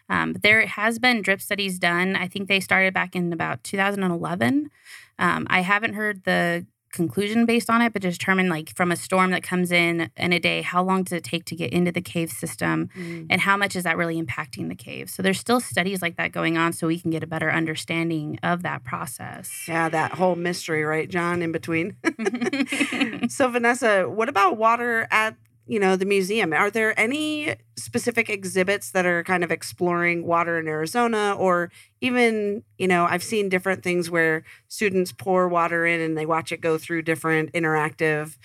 [0.08, 2.16] Um, but there has been drip studies done.
[2.16, 4.70] I think they started back in about 2011.
[5.18, 9.30] Um, I haven't heard the conclusion based on it, but determine like from a storm
[9.30, 12.00] that comes in in a day, how long does it take to get into the
[12.00, 13.26] cave system mm.
[13.30, 15.10] and how much is that really impacting the cave?
[15.10, 18.38] So there's still studies like that going on so we can get a better understanding
[18.42, 19.64] of that process.
[19.66, 21.96] Yeah, that whole mystery, right, John, in between.
[23.28, 25.36] so Vanessa, what about water at
[25.68, 26.52] you know the museum.
[26.52, 32.62] Are there any specific exhibits that are kind of exploring water in arizona or even
[32.76, 36.60] you know i've seen different things where students pour water in and they watch it
[36.60, 38.36] go through different interactive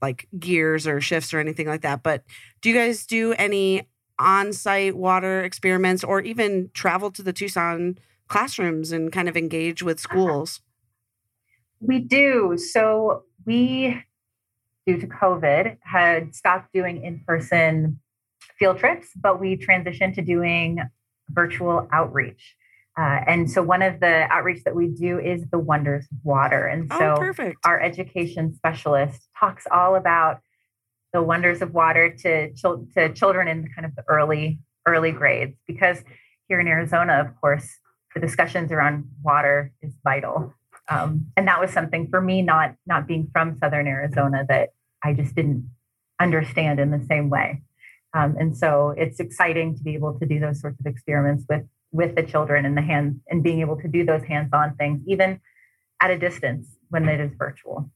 [0.00, 2.22] like gears or shifts or anything like that but
[2.60, 3.88] do you guys do any
[4.20, 9.98] on-site water experiments or even travel to the tucson classrooms and kind of engage with
[9.98, 10.14] uh-huh.
[10.14, 10.60] schools?
[11.80, 12.56] We do.
[12.56, 14.02] So we
[14.86, 18.00] due to COVID, had stopped doing in person
[18.58, 20.80] field trips, but we transitioned to doing
[21.28, 22.54] virtual outreach.
[22.98, 26.66] Uh, and so one of the outreach that we do is the wonders of water.
[26.66, 30.40] And oh, so oh, our education specialist talks all about
[31.12, 35.56] the wonders of water to, chil- to children in kind of the early early grades
[35.66, 36.02] because
[36.48, 37.68] here in Arizona, of course,
[38.14, 40.54] the discussions around water is vital.
[40.88, 44.70] Um, and that was something for me, not not being from Southern Arizona, that
[45.02, 45.68] I just didn't
[46.20, 47.62] understand in the same way.
[48.14, 51.64] Um, and so it's exciting to be able to do those sorts of experiments with
[51.92, 55.40] with the children and the hands and being able to do those hands-on things, even
[56.00, 57.90] at a distance when it is virtual.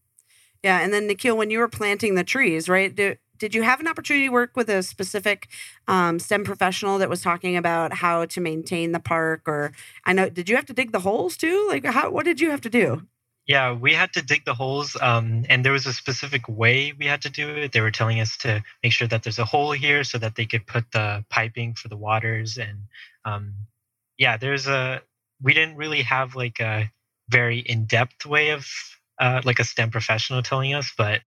[0.62, 2.94] Yeah, and then Nikhil, when you were planting the trees, right?
[2.94, 5.48] Did, did you have an opportunity to work with a specific
[5.88, 9.48] um, STEM professional that was talking about how to maintain the park?
[9.48, 9.72] Or
[10.04, 11.66] I know, did you have to dig the holes too?
[11.68, 12.10] Like, how?
[12.10, 13.06] What did you have to do?
[13.46, 17.06] Yeah, we had to dig the holes, um, and there was a specific way we
[17.06, 17.72] had to do it.
[17.72, 20.46] They were telling us to make sure that there's a hole here so that they
[20.46, 22.58] could put the piping for the waters.
[22.58, 22.78] And
[23.24, 23.54] um,
[24.18, 25.02] yeah, there's a.
[25.42, 26.92] We didn't really have like a
[27.30, 28.68] very in-depth way of
[29.18, 31.22] uh, like a STEM professional telling us, but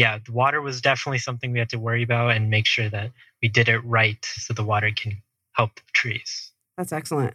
[0.00, 3.12] yeah, the water was definitely something we had to worry about and make sure that
[3.42, 5.20] we did it right so the water can
[5.52, 6.52] help the trees.
[6.78, 7.34] That's excellent.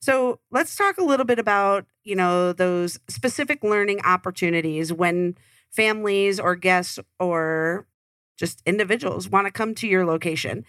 [0.00, 5.36] So let's talk a little bit about, you know, those specific learning opportunities when
[5.72, 7.84] families or guests or
[8.38, 10.64] just individuals want to come to your location.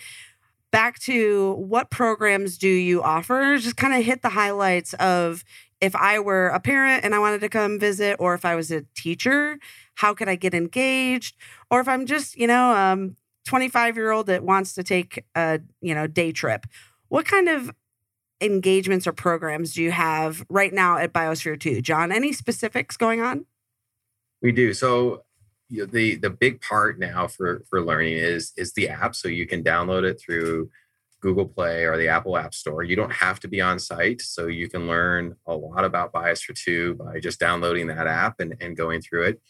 [0.72, 3.56] Back to what programs do you offer?
[3.60, 5.44] Just kind of hit the highlights of
[5.82, 8.72] if I were a parent and I wanted to come visit, or if I was
[8.72, 9.60] a teacher,
[9.96, 11.36] how could I get engaged?
[11.70, 15.60] Or if I'm just, you know, um, 25 year old that wants to take a,
[15.82, 16.66] you know, day trip,
[17.10, 17.72] what kind of
[18.42, 21.82] engagements or programs do you have right now at Biosphere 2?
[21.82, 23.46] John, any specifics going on?
[24.42, 24.74] We do.
[24.74, 25.24] So
[25.70, 29.16] you know, the the big part now for for learning is is the app.
[29.16, 30.70] So you can download it through
[31.26, 32.84] Google Play or the Apple App Store.
[32.84, 36.56] You don't have to be on site, so you can learn a lot about Biosphere
[36.56, 39.42] 2 by just downloading that app and, and going through it.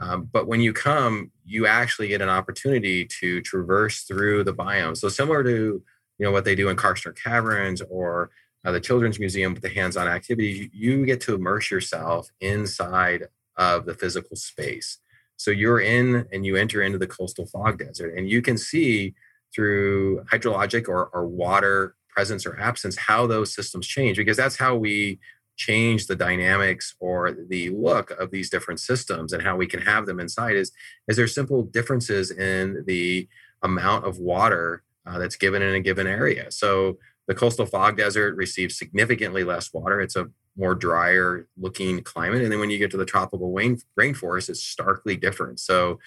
[0.00, 4.96] Um, but when you come, you actually get an opportunity to traverse through the biome.
[4.96, 5.82] So similar to
[6.18, 8.30] you know what they do in Kartchner Caverns or
[8.64, 13.84] uh, the Children's Museum with the hands-on activities, you get to immerse yourself inside of
[13.84, 14.98] the physical space.
[15.36, 19.14] So you're in and you enter into the coastal fog desert, and you can see
[19.54, 24.74] through hydrologic or, or water presence or absence how those systems change because that's how
[24.74, 25.18] we
[25.56, 30.06] change the dynamics or the look of these different systems and how we can have
[30.06, 30.70] them inside is
[31.08, 33.28] is there simple differences in the
[33.62, 36.50] amount of water uh, that's given in a given area.
[36.50, 40.00] So the coastal fog desert receives significantly less water.
[40.00, 42.42] It's a more drier looking climate.
[42.42, 45.60] And then when you get to the tropical rain, rainforest, it's starkly different.
[45.60, 45.98] So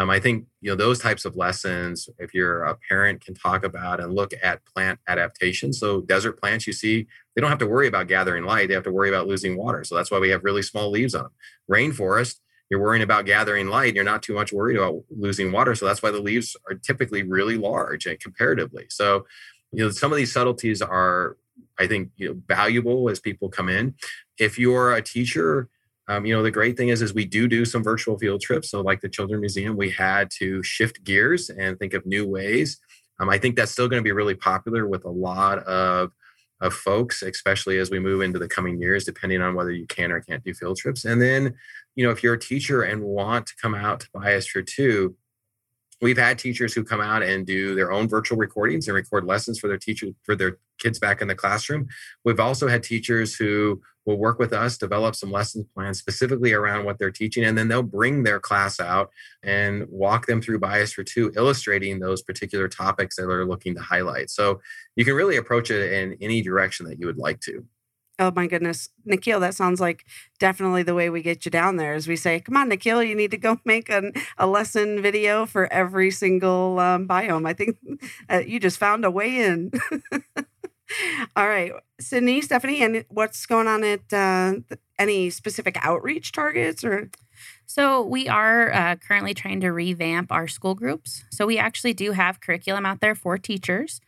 [0.00, 3.64] um, I think you know those types of lessons, if you're a parent, can talk
[3.64, 5.74] about and look at plant adaptation.
[5.74, 8.84] So desert plants, you see, they don't have to worry about gathering light; they have
[8.84, 9.84] to worry about losing water.
[9.84, 11.32] So that's why we have really small leaves on them.
[11.70, 12.36] Rainforest,
[12.70, 16.02] you're worrying about gathering light you're not too much worried about losing water so that's
[16.02, 19.26] why the leaves are typically really large and comparatively so
[19.72, 21.36] you know some of these subtleties are
[21.80, 23.92] i think you know, valuable as people come in
[24.38, 25.68] if you're a teacher
[26.10, 28.70] um, you know the great thing is is we do do some virtual field trips
[28.70, 32.78] so like the children museum we had to shift gears and think of new ways
[33.20, 36.10] um, i think that's still going to be really popular with a lot of
[36.60, 40.12] of folks, especially as we move into the coming years, depending on whether you can
[40.12, 41.06] or can't do field trips.
[41.06, 41.54] And then
[41.96, 45.14] you know, if you're a teacher and want to come out to Biosphere 2,
[46.00, 49.58] we've had teachers who come out and do their own virtual recordings and record lessons
[49.58, 51.88] for their teachers for their kids back in the classroom.
[52.24, 56.84] We've also had teachers who will work with us, develop some lesson plans specifically around
[56.84, 59.10] what they're teaching, and then they'll bring their class out
[59.42, 64.30] and walk them through Biosphere 2, illustrating those particular topics that they're looking to highlight.
[64.30, 64.60] So
[64.96, 67.64] you can really approach it in any direction that you would like to.
[68.20, 70.04] Oh my goodness, Nikhil, that sounds like
[70.38, 71.94] definitely the way we get you down there.
[71.94, 75.46] Is we say, "Come on, Nikhil, you need to go make an, a lesson video
[75.46, 77.78] for every single um, biome." I think
[78.30, 79.72] uh, you just found a way in.
[81.36, 84.54] All right, Cinda, Stephanie, and what's going on at uh,
[84.98, 87.10] any specific outreach targets or?
[87.66, 91.24] So, we are uh, currently trying to revamp our school groups.
[91.30, 94.00] So, we actually do have curriculum out there for teachers.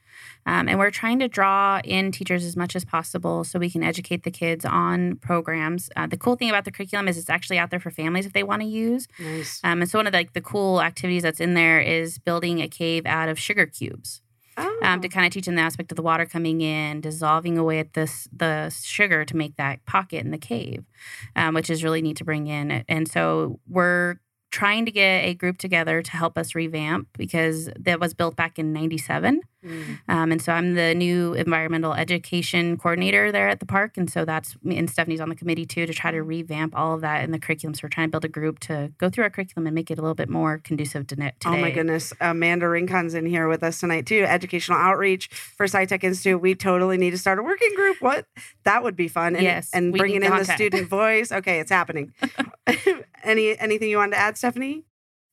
[0.46, 3.82] Um, and we're trying to draw in teachers as much as possible so we can
[3.82, 5.88] educate the kids on programs.
[5.96, 8.32] Uh, the cool thing about the curriculum is it's actually out there for families if
[8.32, 9.06] they want to use.
[9.18, 9.60] Nice.
[9.62, 12.60] Um, and so one of the, like, the cool activities that's in there is building
[12.60, 14.22] a cave out of sugar cubes.
[14.56, 14.80] Oh.
[14.82, 15.10] Um, to oh.
[15.10, 18.28] kind of teach them the aspect of the water coming in, dissolving away at this
[18.32, 20.84] the sugar to make that pocket in the cave,
[21.36, 22.84] um, which is really neat to bring in.
[22.88, 24.16] And so we're
[24.50, 28.58] trying to get a group together to help us revamp because that was built back
[28.58, 29.98] in 97 mm.
[30.08, 33.96] um, and so i'm the new environmental education coordinator there at the park.
[33.96, 36.94] And so that's me and stephanie's on the committee too to try to revamp all
[36.94, 37.74] of that in the curriculum.
[37.74, 39.98] So we're trying to build a group to go through our curriculum and make it
[39.98, 41.32] a little bit more conducive to today.
[41.44, 42.12] oh my goodness.
[42.20, 44.24] Amanda rincon's in here with us tonight too.
[44.24, 46.40] Educational outreach for SciTech Institute.
[46.40, 48.00] We totally need to start a working group.
[48.00, 48.26] What?
[48.64, 49.34] That would be fun.
[49.36, 51.30] And, yes and bringing in the student voice.
[51.32, 52.12] Okay it's happening.
[53.24, 54.84] Any anything you wanted to add, Stephanie?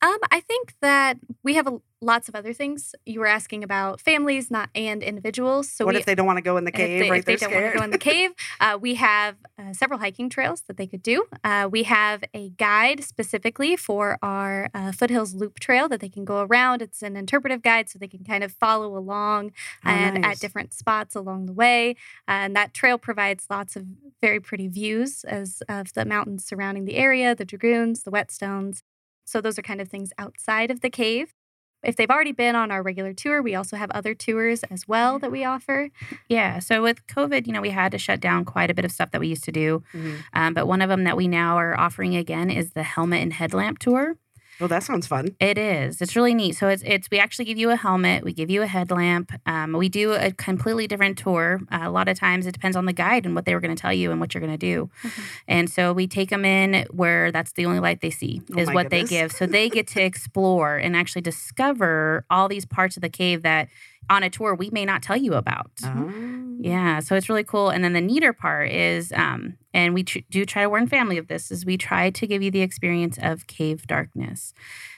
[0.02, 2.96] Um, I think that we have a, lots of other things.
[3.06, 5.70] You were asking about families, not and individuals.
[5.70, 7.02] So what we, if they don't want to go in the cave?
[7.02, 8.32] If they, right, if they don't want to go in the cave,
[8.62, 11.26] uh, we have uh, several hiking trails that they could do.
[11.44, 16.24] Uh, we have a guide specifically for our uh, foothills loop trail that they can
[16.24, 16.82] go around.
[16.82, 19.52] It's an interpretive guide, so they can kind of follow along
[19.86, 20.38] oh, and nice.
[20.38, 21.98] at different spots along the way.
[22.26, 23.84] and that trail provides lots of
[24.22, 28.82] very pretty views as of the mountains surrounding the area, the dragoons, the whetstones.
[29.30, 31.34] So those are kind of things outside of the cave.
[31.82, 35.18] If they've already been on our regular tour, we also have other tours as well
[35.20, 35.89] that we offer.
[36.28, 36.60] Yeah.
[36.60, 39.12] So with COVID, you know, we had to shut down quite a bit of stuff
[39.12, 39.82] that we used to do.
[39.94, 40.15] Mm-hmm.
[40.34, 43.32] Um, but one of them that we now are offering again is the helmet and
[43.32, 44.18] headlamp tour.
[44.62, 45.36] Oh, that sounds fun.
[45.39, 46.02] It is.
[46.02, 46.54] It's really neat.
[46.54, 49.32] So it's it's we actually give you a helmet, we give you a headlamp.
[49.45, 51.62] Um, we do a completely different tour.
[51.72, 53.76] Uh, a lot of times it depends on the guide and what they were going
[53.76, 54.89] to tell you and what you're going to do.
[55.04, 55.22] Mm-hmm.
[55.48, 58.67] And so we take them in where that's the only light they see oh is
[58.67, 59.10] what goodness.
[59.10, 59.32] they give.
[59.32, 63.69] So they get to explore and actually discover all these parts of the cave that
[64.10, 65.72] on a tour we may not tell you about.
[65.84, 66.12] Oh.
[66.60, 67.69] Yeah, so it's really cool.
[67.69, 71.17] And then the neater part is, um, and we tr- do try to warn family
[71.17, 74.53] of this, is we try to give you the experience of cave darkness.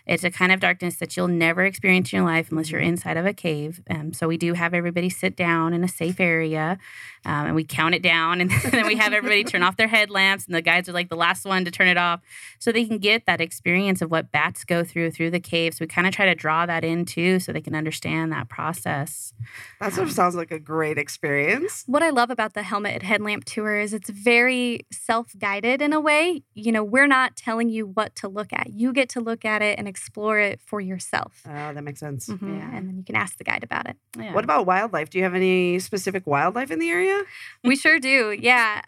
[0.07, 3.17] It's a kind of darkness that you'll never experience in your life unless you're inside
[3.17, 3.81] of a cave.
[3.89, 6.79] Um, so we do have everybody sit down in a safe area,
[7.25, 10.45] um, and we count it down, and then we have everybody turn off their headlamps,
[10.45, 12.21] and the guides are like the last one to turn it off,
[12.59, 15.73] so they can get that experience of what bats go through through the cave.
[15.73, 18.49] So we kind of try to draw that in too, so they can understand that
[18.49, 19.33] process.
[19.79, 21.83] That sort of sounds like a great experience.
[21.87, 24.60] What I love about the helmet and headlamp tour is it's very
[24.91, 26.43] self-guided in a way.
[26.53, 28.71] You know, we're not telling you what to look at.
[28.73, 31.41] You get to look at it and explore it for yourself.
[31.45, 32.27] Oh, that makes sense.
[32.27, 32.57] Mm-hmm.
[32.57, 32.75] Yeah.
[32.75, 33.97] And then you can ask the guide about it.
[34.17, 34.33] Yeah.
[34.33, 35.09] What about wildlife?
[35.09, 37.23] Do you have any specific wildlife in the area?
[37.63, 38.35] We sure do.
[38.37, 38.81] Yeah.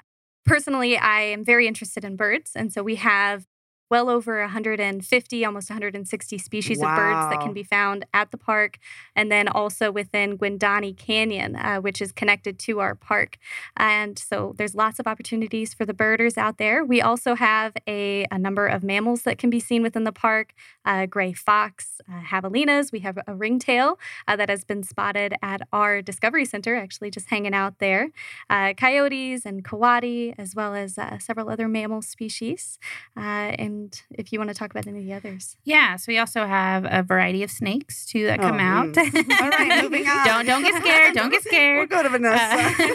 [0.45, 2.51] Personally, I am very interested in birds.
[2.55, 3.45] And so we have
[3.93, 6.89] well over 150, almost 160 species wow.
[6.89, 8.79] of birds that can be found at the park,
[9.15, 13.38] and then also within Guindani Canyon, uh, which is connected to our park.
[13.77, 16.84] And so there's lots of opportunities for the birders out there.
[16.84, 20.56] We also have a, a number of mammals that can be seen within the park
[20.86, 22.91] uh, gray fox, uh, javelinas.
[22.91, 27.29] We have a ringtail uh, that has been spotted at our Discovery Center, actually just
[27.29, 28.10] hanging out there.
[28.49, 32.79] Uh, coyotes and coati, as well as uh, several other mammal species.
[33.15, 35.57] and and if you want to talk about any of the others.
[35.63, 38.87] Yeah, so we also have a variety of snakes too that come oh, out.
[38.93, 39.41] Mm.
[39.41, 40.25] All right, moving on.
[40.25, 41.15] don't don't get scared.
[41.15, 41.89] Don't get scared.
[41.89, 42.85] We'll go to Vanessa.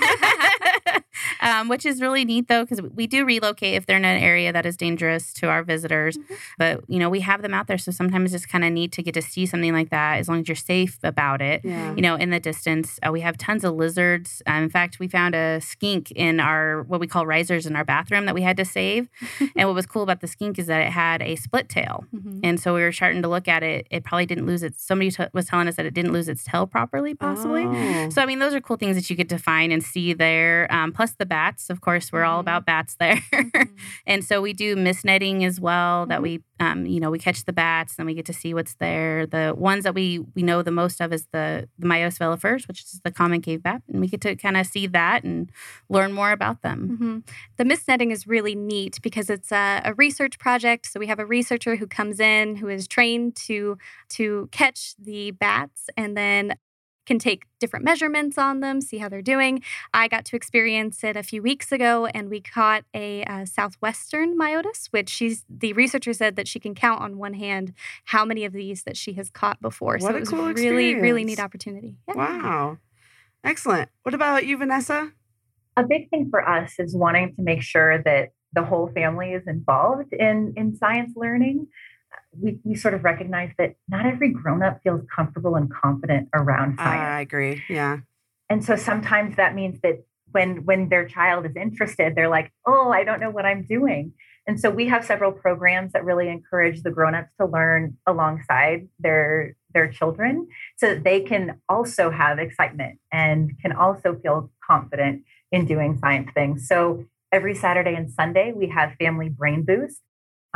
[0.94, 1.00] Uh,
[1.42, 4.52] um, which is really neat though because we do relocate if they're in an area
[4.52, 6.16] that is dangerous to our visitors.
[6.16, 6.34] Mm-hmm.
[6.58, 9.02] But you know we have them out there, so sometimes it's kind of neat to
[9.02, 11.62] get to see something like that as long as you're safe about it.
[11.64, 11.94] Yeah.
[11.94, 14.42] You know, in the distance, uh, we have tons of lizards.
[14.46, 17.84] Um, in fact, we found a skink in our what we call risers in our
[17.84, 19.08] bathroom that we had to save.
[19.56, 22.40] and what was cool about the skink is that it had a split tail, mm-hmm.
[22.42, 23.86] and so we were starting to look at it.
[23.90, 24.82] It probably didn't lose its.
[24.82, 27.64] Somebody t- was telling us that it didn't lose its tail properly, possibly.
[27.66, 28.10] Oh.
[28.10, 30.72] So I mean, those are cool things that you get to find and see there.
[30.72, 32.30] Um, plus the bats, of course, we're mm-hmm.
[32.30, 33.16] all about bats there.
[33.32, 33.74] Mm-hmm.
[34.06, 36.22] and so we do mist netting as well that mm-hmm.
[36.22, 39.26] we um, you know, we catch the bats and we get to see what's there.
[39.26, 42.18] The ones that we we know the most of is the the Myos
[42.68, 45.50] which is the common cave bat, and we get to kind of see that and
[45.88, 46.90] learn more about them.
[46.92, 47.18] Mm-hmm.
[47.56, 50.86] The mist netting is really neat because it's a, a, research project.
[50.86, 53.78] So we have a researcher who comes in who is trained to
[54.10, 56.54] to catch the bats and then
[57.08, 59.62] can take different measurements on them, see how they're doing.
[59.94, 64.38] I got to experience it a few weeks ago, and we caught a uh, southwestern
[64.38, 67.72] myotis, which she's the researcher said that she can count on one hand
[68.04, 69.94] how many of these that she has caught before.
[69.94, 71.02] What so a it was cool really, experience.
[71.02, 71.96] really neat opportunity.
[72.06, 72.14] Yeah.
[72.14, 72.78] Wow.
[73.42, 73.88] Excellent.
[74.02, 75.10] What about you, Vanessa?
[75.78, 79.46] A big thing for us is wanting to make sure that the whole family is
[79.46, 81.68] involved in, in science learning.
[82.32, 86.76] We, we sort of recognize that not every grown up feels comfortable and confident around
[86.78, 87.00] science.
[87.00, 87.62] I agree.
[87.68, 87.98] Yeah.
[88.50, 92.90] and so sometimes that means that when when their child is interested they're like oh
[92.90, 94.12] i don't know what i'm doing
[94.46, 99.56] and so we have several programs that really encourage the grown-ups to learn alongside their
[99.72, 105.64] their children so that they can also have excitement and can also feel confident in
[105.64, 110.02] doing science things so every saturday and sunday we have family brain boost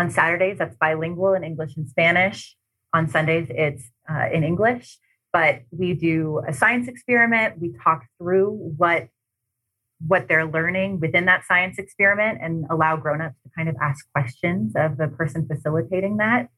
[0.02, 2.56] on saturdays that's bilingual in english and spanish.
[2.92, 4.98] On sundays it's uh, in english.
[5.32, 7.58] But we do a science experiment.
[7.58, 9.08] We talk through what
[10.12, 14.72] what they're learning within that science experiment and allow grown-ups to kind of ask questions
[14.74, 16.48] of the person facilitating that.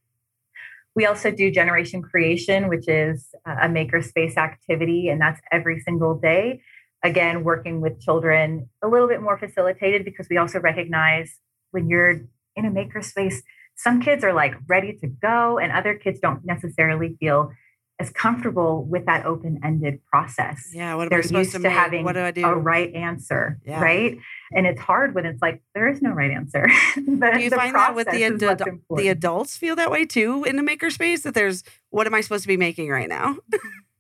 [0.96, 6.62] We also do generation creation which is a makerspace activity and that's every single day.
[7.10, 11.28] Again working with children a little bit more facilitated because we also recognize
[11.74, 12.22] when you're
[12.56, 13.36] in a makerspace
[13.76, 17.50] some kids are like ready to go and other kids don't necessarily feel
[17.98, 20.70] as comfortable with that open-ended process.
[20.72, 20.94] Yeah.
[20.94, 21.72] What am They're I supposed used to to make?
[21.76, 22.44] having what do I do?
[22.44, 23.80] a right answer, Yeah.
[23.82, 24.16] right?
[24.52, 26.68] And it's hard when it's like there is no right answer.
[26.96, 30.54] The- do you find that with the, adu- the adults feel that way too in
[30.54, 33.36] the makerspace that there's what am I supposed to be making right now?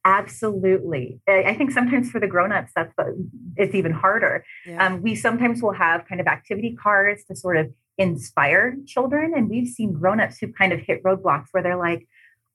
[0.04, 1.20] Absolutely.
[1.28, 3.16] I I think sometimes for the grown-ups, that's the,
[3.56, 4.44] it's even harder.
[4.66, 4.84] Yeah.
[4.86, 9.32] Um, we sometimes will have kind of activity cards to sort of inspire children.
[9.36, 12.08] And we've seen grown-ups who kind of hit roadblocks where they're like,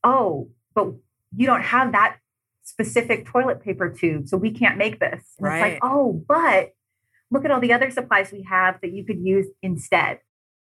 [0.04, 0.94] oh, but
[1.36, 2.18] you don't have that
[2.64, 5.34] specific toilet paper tube, so we can't make this.
[5.38, 5.56] And Right.
[5.56, 6.72] it's like, oh, but
[7.32, 10.20] look at all the other supplies we have that you could use instead.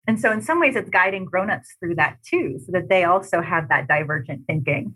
[0.07, 3.41] And so in some ways it's guiding grown-ups through that too, so that they also
[3.41, 4.95] have that divergent thinking.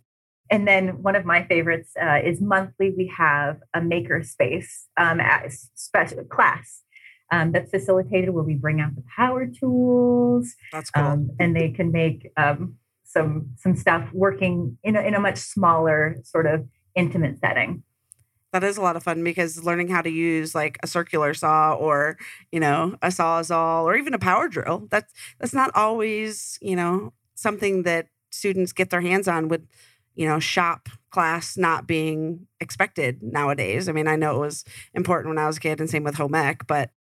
[0.49, 2.93] And then one of my favorites uh, is monthly.
[2.95, 6.81] We have a maker space um, as special class
[7.31, 11.03] um, that's facilitated where we bring out the power tools, That's cool.
[11.03, 15.37] um, and they can make um, some some stuff working in a, in a much
[15.37, 17.83] smaller sort of intimate setting.
[18.53, 21.73] that is a lot of fun because learning how to use like a circular saw
[21.73, 22.17] or
[22.51, 27.11] you know a sawzall or even a power drill that's that's not always you know
[27.35, 29.65] something that students get their hands on with
[30.15, 34.63] you know shop class not being expected nowadays i mean i know it was
[34.93, 36.91] important when i was a kid and same with home ec but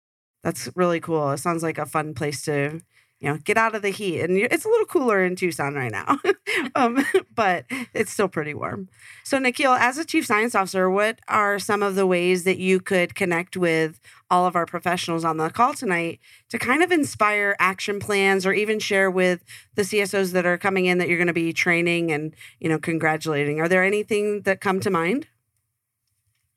[0.45, 2.81] that's really cool it sounds like a fun place to
[3.19, 5.91] you know get out of the heat and it's a little cooler in tucson right
[5.91, 6.19] now
[6.77, 8.89] um, but it's still pretty warm
[9.27, 12.79] so, Nikhil, as a chief science officer, what are some of the ways that you
[12.79, 13.99] could connect with
[14.31, 16.21] all of our professionals on the call tonight
[16.51, 19.43] to kind of inspire action plans or even share with
[19.77, 22.79] the CSOs that are coming in that you're going to be training and, you know,
[22.79, 23.61] congratulating?
[23.61, 25.27] Are there anything that come to mind?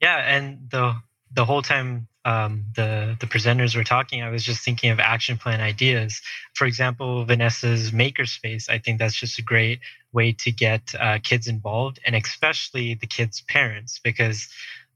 [0.01, 0.93] Yeah, and the
[1.31, 5.37] the whole time um, the the presenters were talking, I was just thinking of action
[5.37, 6.21] plan ideas.
[6.55, 8.69] For example, Vanessa's makerspace.
[8.69, 9.79] I think that's just a great
[10.11, 14.49] way to get uh, kids involved, and especially the kids' parents, because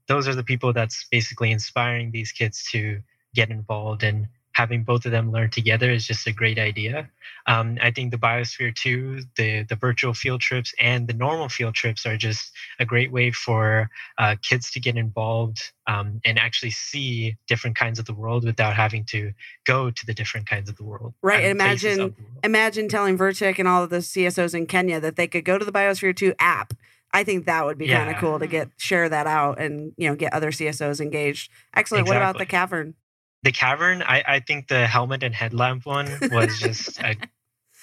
[0.08, 3.00] those are the people that's basically inspiring these kids to
[3.34, 7.08] get involved and having both of them learn together is just a great idea.
[7.46, 11.74] Um, I think the Biosphere 2, the, the virtual field trips, and the normal field
[11.74, 16.70] trips are just a great way for uh, kids to get involved um, and actually
[16.70, 19.32] see different kinds of the world without having to
[19.66, 21.14] go to the different kinds of the world.
[21.22, 22.14] Right, and imagine- world.
[22.44, 25.64] Imagine telling Vertic and all of the CSOs in Kenya that they could go to
[25.64, 26.74] the Biosphere 2 app.
[27.12, 30.08] I think that would be kind of cool to get share that out and you
[30.08, 31.50] know get other CSOs engaged.
[31.74, 32.08] Excellent.
[32.08, 32.94] What about the cavern?
[33.42, 37.00] The cavern i i think the helmet and headlamp one was just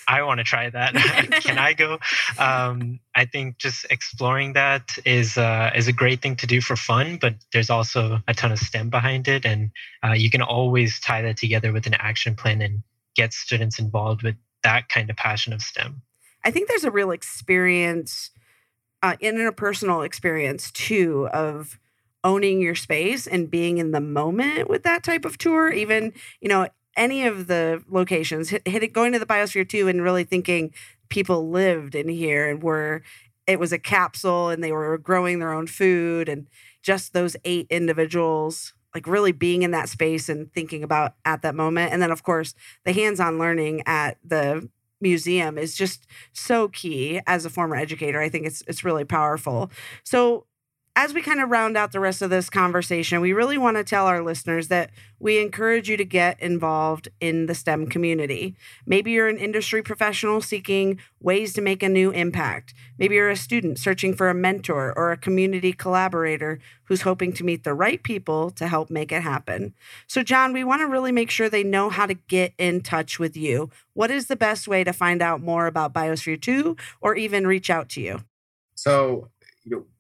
[0.07, 0.93] i want to try that.
[1.43, 1.99] Can i go?
[2.37, 6.75] Um i think just exploring that is uh is a great thing to do for
[6.75, 9.71] fun but there's also a ton of stem behind it and
[10.03, 12.81] uh, you can always tie that together with an action plan and
[13.15, 16.01] get students involved with that kind of passion of stem.
[16.43, 18.31] I think there's a real experience,
[19.03, 21.77] uh, interpersonal experience too, of
[22.23, 25.71] owning your space and being in the moment with that type of tour.
[25.71, 26.67] Even you know
[26.97, 30.73] any of the locations, hit, hit it, going to the Biosphere two, and really thinking
[31.09, 33.03] people lived in here and were.
[33.47, 36.47] It was a capsule, and they were growing their own food, and
[36.83, 41.53] just those eight individuals like really being in that space and thinking about at that
[41.53, 42.55] moment and then of course
[42.85, 44.67] the hands-on learning at the
[45.01, 48.19] museum is just so key as a former educator.
[48.19, 49.71] I think it's it's really powerful.
[50.03, 50.45] So
[51.01, 53.85] as we kind of round out the rest of this conversation, we really want to
[53.85, 58.53] tell our listeners that we encourage you to get involved in the STEM community.
[58.85, 62.73] Maybe you're an industry professional seeking ways to make a new impact.
[62.97, 67.45] Maybe you're a student searching for a mentor or a community collaborator who's hoping to
[67.45, 69.73] meet the right people to help make it happen.
[70.05, 73.17] So, John, we want to really make sure they know how to get in touch
[73.17, 73.69] with you.
[73.93, 77.69] What is the best way to find out more about Biosphere 2 or even reach
[77.69, 78.25] out to you?
[78.75, 79.29] So,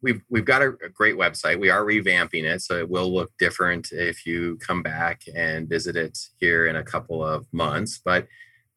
[0.01, 1.59] we've we've got a, a, great website.
[1.59, 5.95] We are revamping it, so it will look different if you come back and visit
[5.95, 7.99] it here in a couple of months.
[8.03, 8.27] But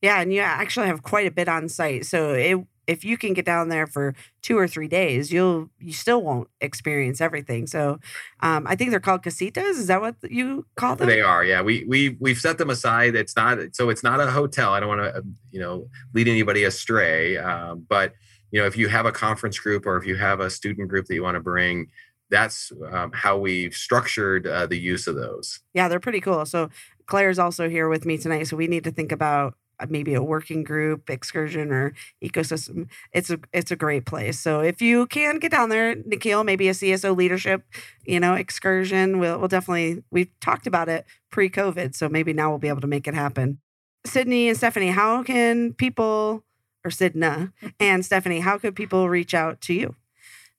[0.01, 2.07] Yeah, and you actually have quite a bit on site.
[2.07, 2.59] So it
[2.89, 6.49] if you can get down there for two or three days, you'll you still won't
[6.61, 7.67] experience everything.
[7.67, 8.01] So
[8.41, 9.79] um, I think they're called casitas.
[9.79, 11.07] Is that what you call them?
[11.07, 11.45] They are.
[11.45, 13.15] Yeah, we we we've set them aside.
[13.15, 14.73] It's not so it's not a hotel.
[14.73, 15.23] I don't want to
[15.53, 17.37] you know lead anybody astray.
[17.37, 18.15] Uh, but
[18.51, 21.07] you know if you have a conference group or if you have a student group
[21.07, 21.89] that you want to bring.
[22.31, 25.61] That's um, how we've structured uh, the use of those.
[25.73, 26.45] Yeah, they're pretty cool.
[26.45, 26.69] So
[27.07, 28.49] Claire's also here with me tonight.
[28.49, 29.55] So we need to think about
[29.89, 34.39] maybe a working group excursion or ecosystem it's a it's a great place.
[34.39, 37.65] So if you can get down there nikhil maybe a cso leadership
[38.05, 42.59] you know excursion we'll, we'll definitely we've talked about it pre-covid so maybe now we'll
[42.59, 43.59] be able to make it happen.
[44.07, 46.45] Sydney and stephanie how can people
[46.85, 49.95] or Cinda and stephanie how could people reach out to you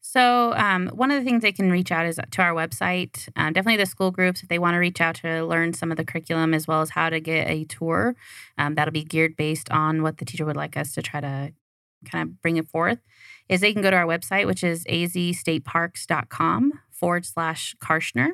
[0.01, 3.27] so, um, one of the things they can reach out is to our website.
[3.35, 5.97] Um, definitely the school groups, if they want to reach out to learn some of
[5.97, 8.15] the curriculum as well as how to get a tour,
[8.57, 11.53] um, that'll be geared based on what the teacher would like us to try to
[12.05, 12.99] kind of bring it forth.
[13.49, 18.31] Is they can go to our website, which is azstateparks.com forward slash Kartchner.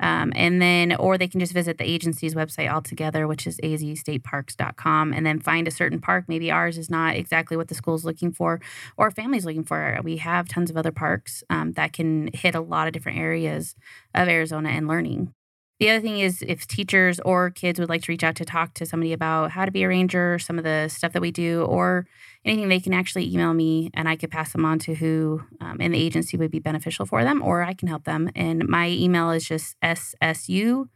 [0.00, 5.12] Um, and then, or they can just visit the agency's website altogether, which is azstateparks.com,
[5.12, 6.24] and then find a certain park.
[6.26, 8.60] Maybe ours is not exactly what the school's looking for
[8.96, 10.00] or family's looking for.
[10.02, 13.76] We have tons of other parks um, that can hit a lot of different areas
[14.14, 15.34] of Arizona and learning.
[15.80, 18.74] The other thing is if teachers or kids would like to reach out to talk
[18.74, 21.62] to somebody about how to be a ranger, some of the stuff that we do,
[21.62, 22.06] or
[22.44, 25.80] anything, they can actually email me and I could pass them on to who um,
[25.80, 28.30] in the agency would be beneficial for them, or I can help them.
[28.36, 30.88] And my email is just SSU.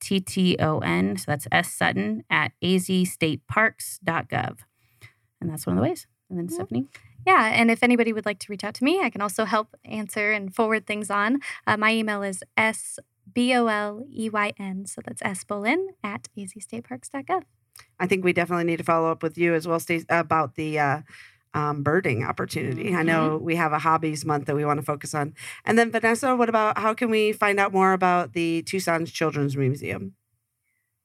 [0.00, 4.56] T-T-O-N, so that's S Sutton at azstateparks.gov.
[5.42, 6.06] And that's one of the ways.
[6.30, 6.86] And then Stephanie?
[7.26, 9.76] Yeah, and if anybody would like to reach out to me, I can also help
[9.84, 11.40] answer and forward things on.
[11.66, 12.98] Uh, my email is s
[13.32, 14.86] B O L E Y N.
[14.86, 17.42] So that's S Boleyn at azstateparks.gov.
[17.98, 20.78] I think we definitely need to follow up with you as well, Stacey, about the
[20.78, 21.00] uh,
[21.54, 22.86] um, birding opportunity.
[22.86, 22.96] Mm-hmm.
[22.96, 25.34] I know we have a hobbies month that we want to focus on.
[25.64, 29.56] And then, Vanessa, what about how can we find out more about the Tucson Children's
[29.56, 30.14] Museum?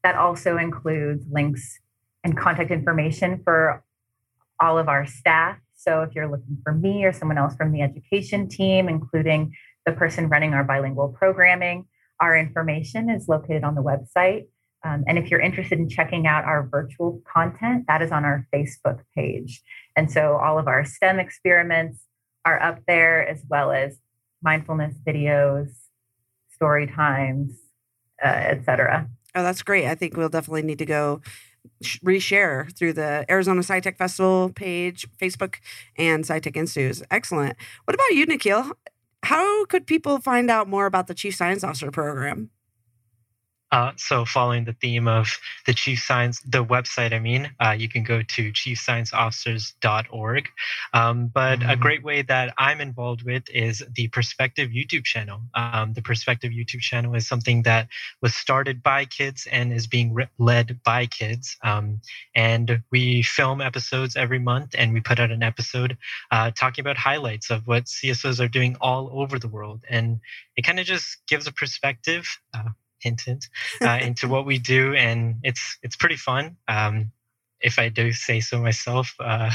[0.03, 1.79] That also includes links
[2.25, 3.85] and contact information for
[4.61, 5.59] all of our staff.
[5.75, 9.55] So if you're looking for me or someone else from the education team, including
[9.85, 11.87] the person running our bilingual programming,
[12.21, 14.45] our information is located on the website.
[14.85, 18.47] Um, and if you're interested in checking out our virtual content, that is on our
[18.55, 19.63] Facebook page.
[19.97, 22.05] And so all of our STEM experiments
[22.45, 23.99] are up there, as well as
[24.43, 25.69] mindfulness videos,
[26.51, 27.55] story times,
[28.23, 29.09] uh, etc.
[29.35, 29.87] Oh, that's great.
[29.87, 31.21] I think we'll definitely need to go
[32.05, 35.57] reshare through the Arizona SciTech Festival page, Facebook,
[35.97, 37.03] and SciTech Institute.
[37.11, 37.57] Excellent.
[37.85, 38.73] What about you, Nikhil?
[39.23, 42.51] how could people find out more about the Chief Science Officer program?
[43.73, 47.89] Uh, so, following the theme of the Chief Science, the website, I mean, uh, you
[47.89, 50.49] can go to chiefscienceofficers.org.
[50.93, 51.71] Um, but mm-hmm.
[51.71, 55.41] a great way that I'm involved with is the Perspective YouTube channel.
[55.55, 57.89] Um, the Perspective YouTube channel is something that
[58.21, 61.57] was started by kids and is being re- led by kids.
[61.63, 62.03] Um,
[62.35, 65.97] and we film episodes every month and we put out an episode
[66.31, 69.81] uh, talking about highlights of what CSOs are doing all over the world.
[69.89, 70.21] And
[70.57, 72.69] it kind of just gives a perspective uh,
[73.03, 73.49] hint hint
[73.81, 76.57] uh, into what we do, and it's it's pretty fun.
[76.69, 77.13] Um,
[77.61, 79.51] if I do say so myself, uh,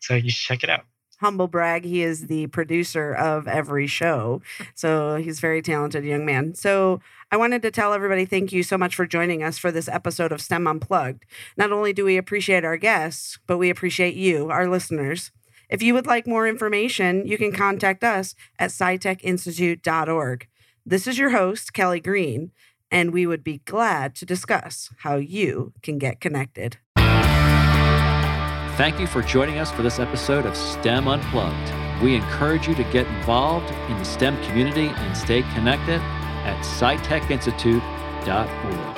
[0.00, 0.84] so you should check it out.
[1.20, 4.40] Humble brag, he is the producer of every show.
[4.74, 6.54] So he's very talented young man.
[6.54, 9.86] So I wanted to tell everybody thank you so much for joining us for this
[9.86, 11.26] episode of STEM Unplugged.
[11.58, 15.30] Not only do we appreciate our guests, but we appreciate you, our listeners.
[15.68, 20.48] If you would like more information, you can contact us at scitechinstitute.org.
[20.86, 22.50] This is your host, Kelly Green,
[22.90, 26.78] and we would be glad to discuss how you can get connected.
[28.76, 32.02] Thank you for joining us for this episode of STEM Unplugged.
[32.02, 36.00] We encourage you to get involved in the STEM community and stay connected
[36.46, 38.89] at scitechinstitute.org.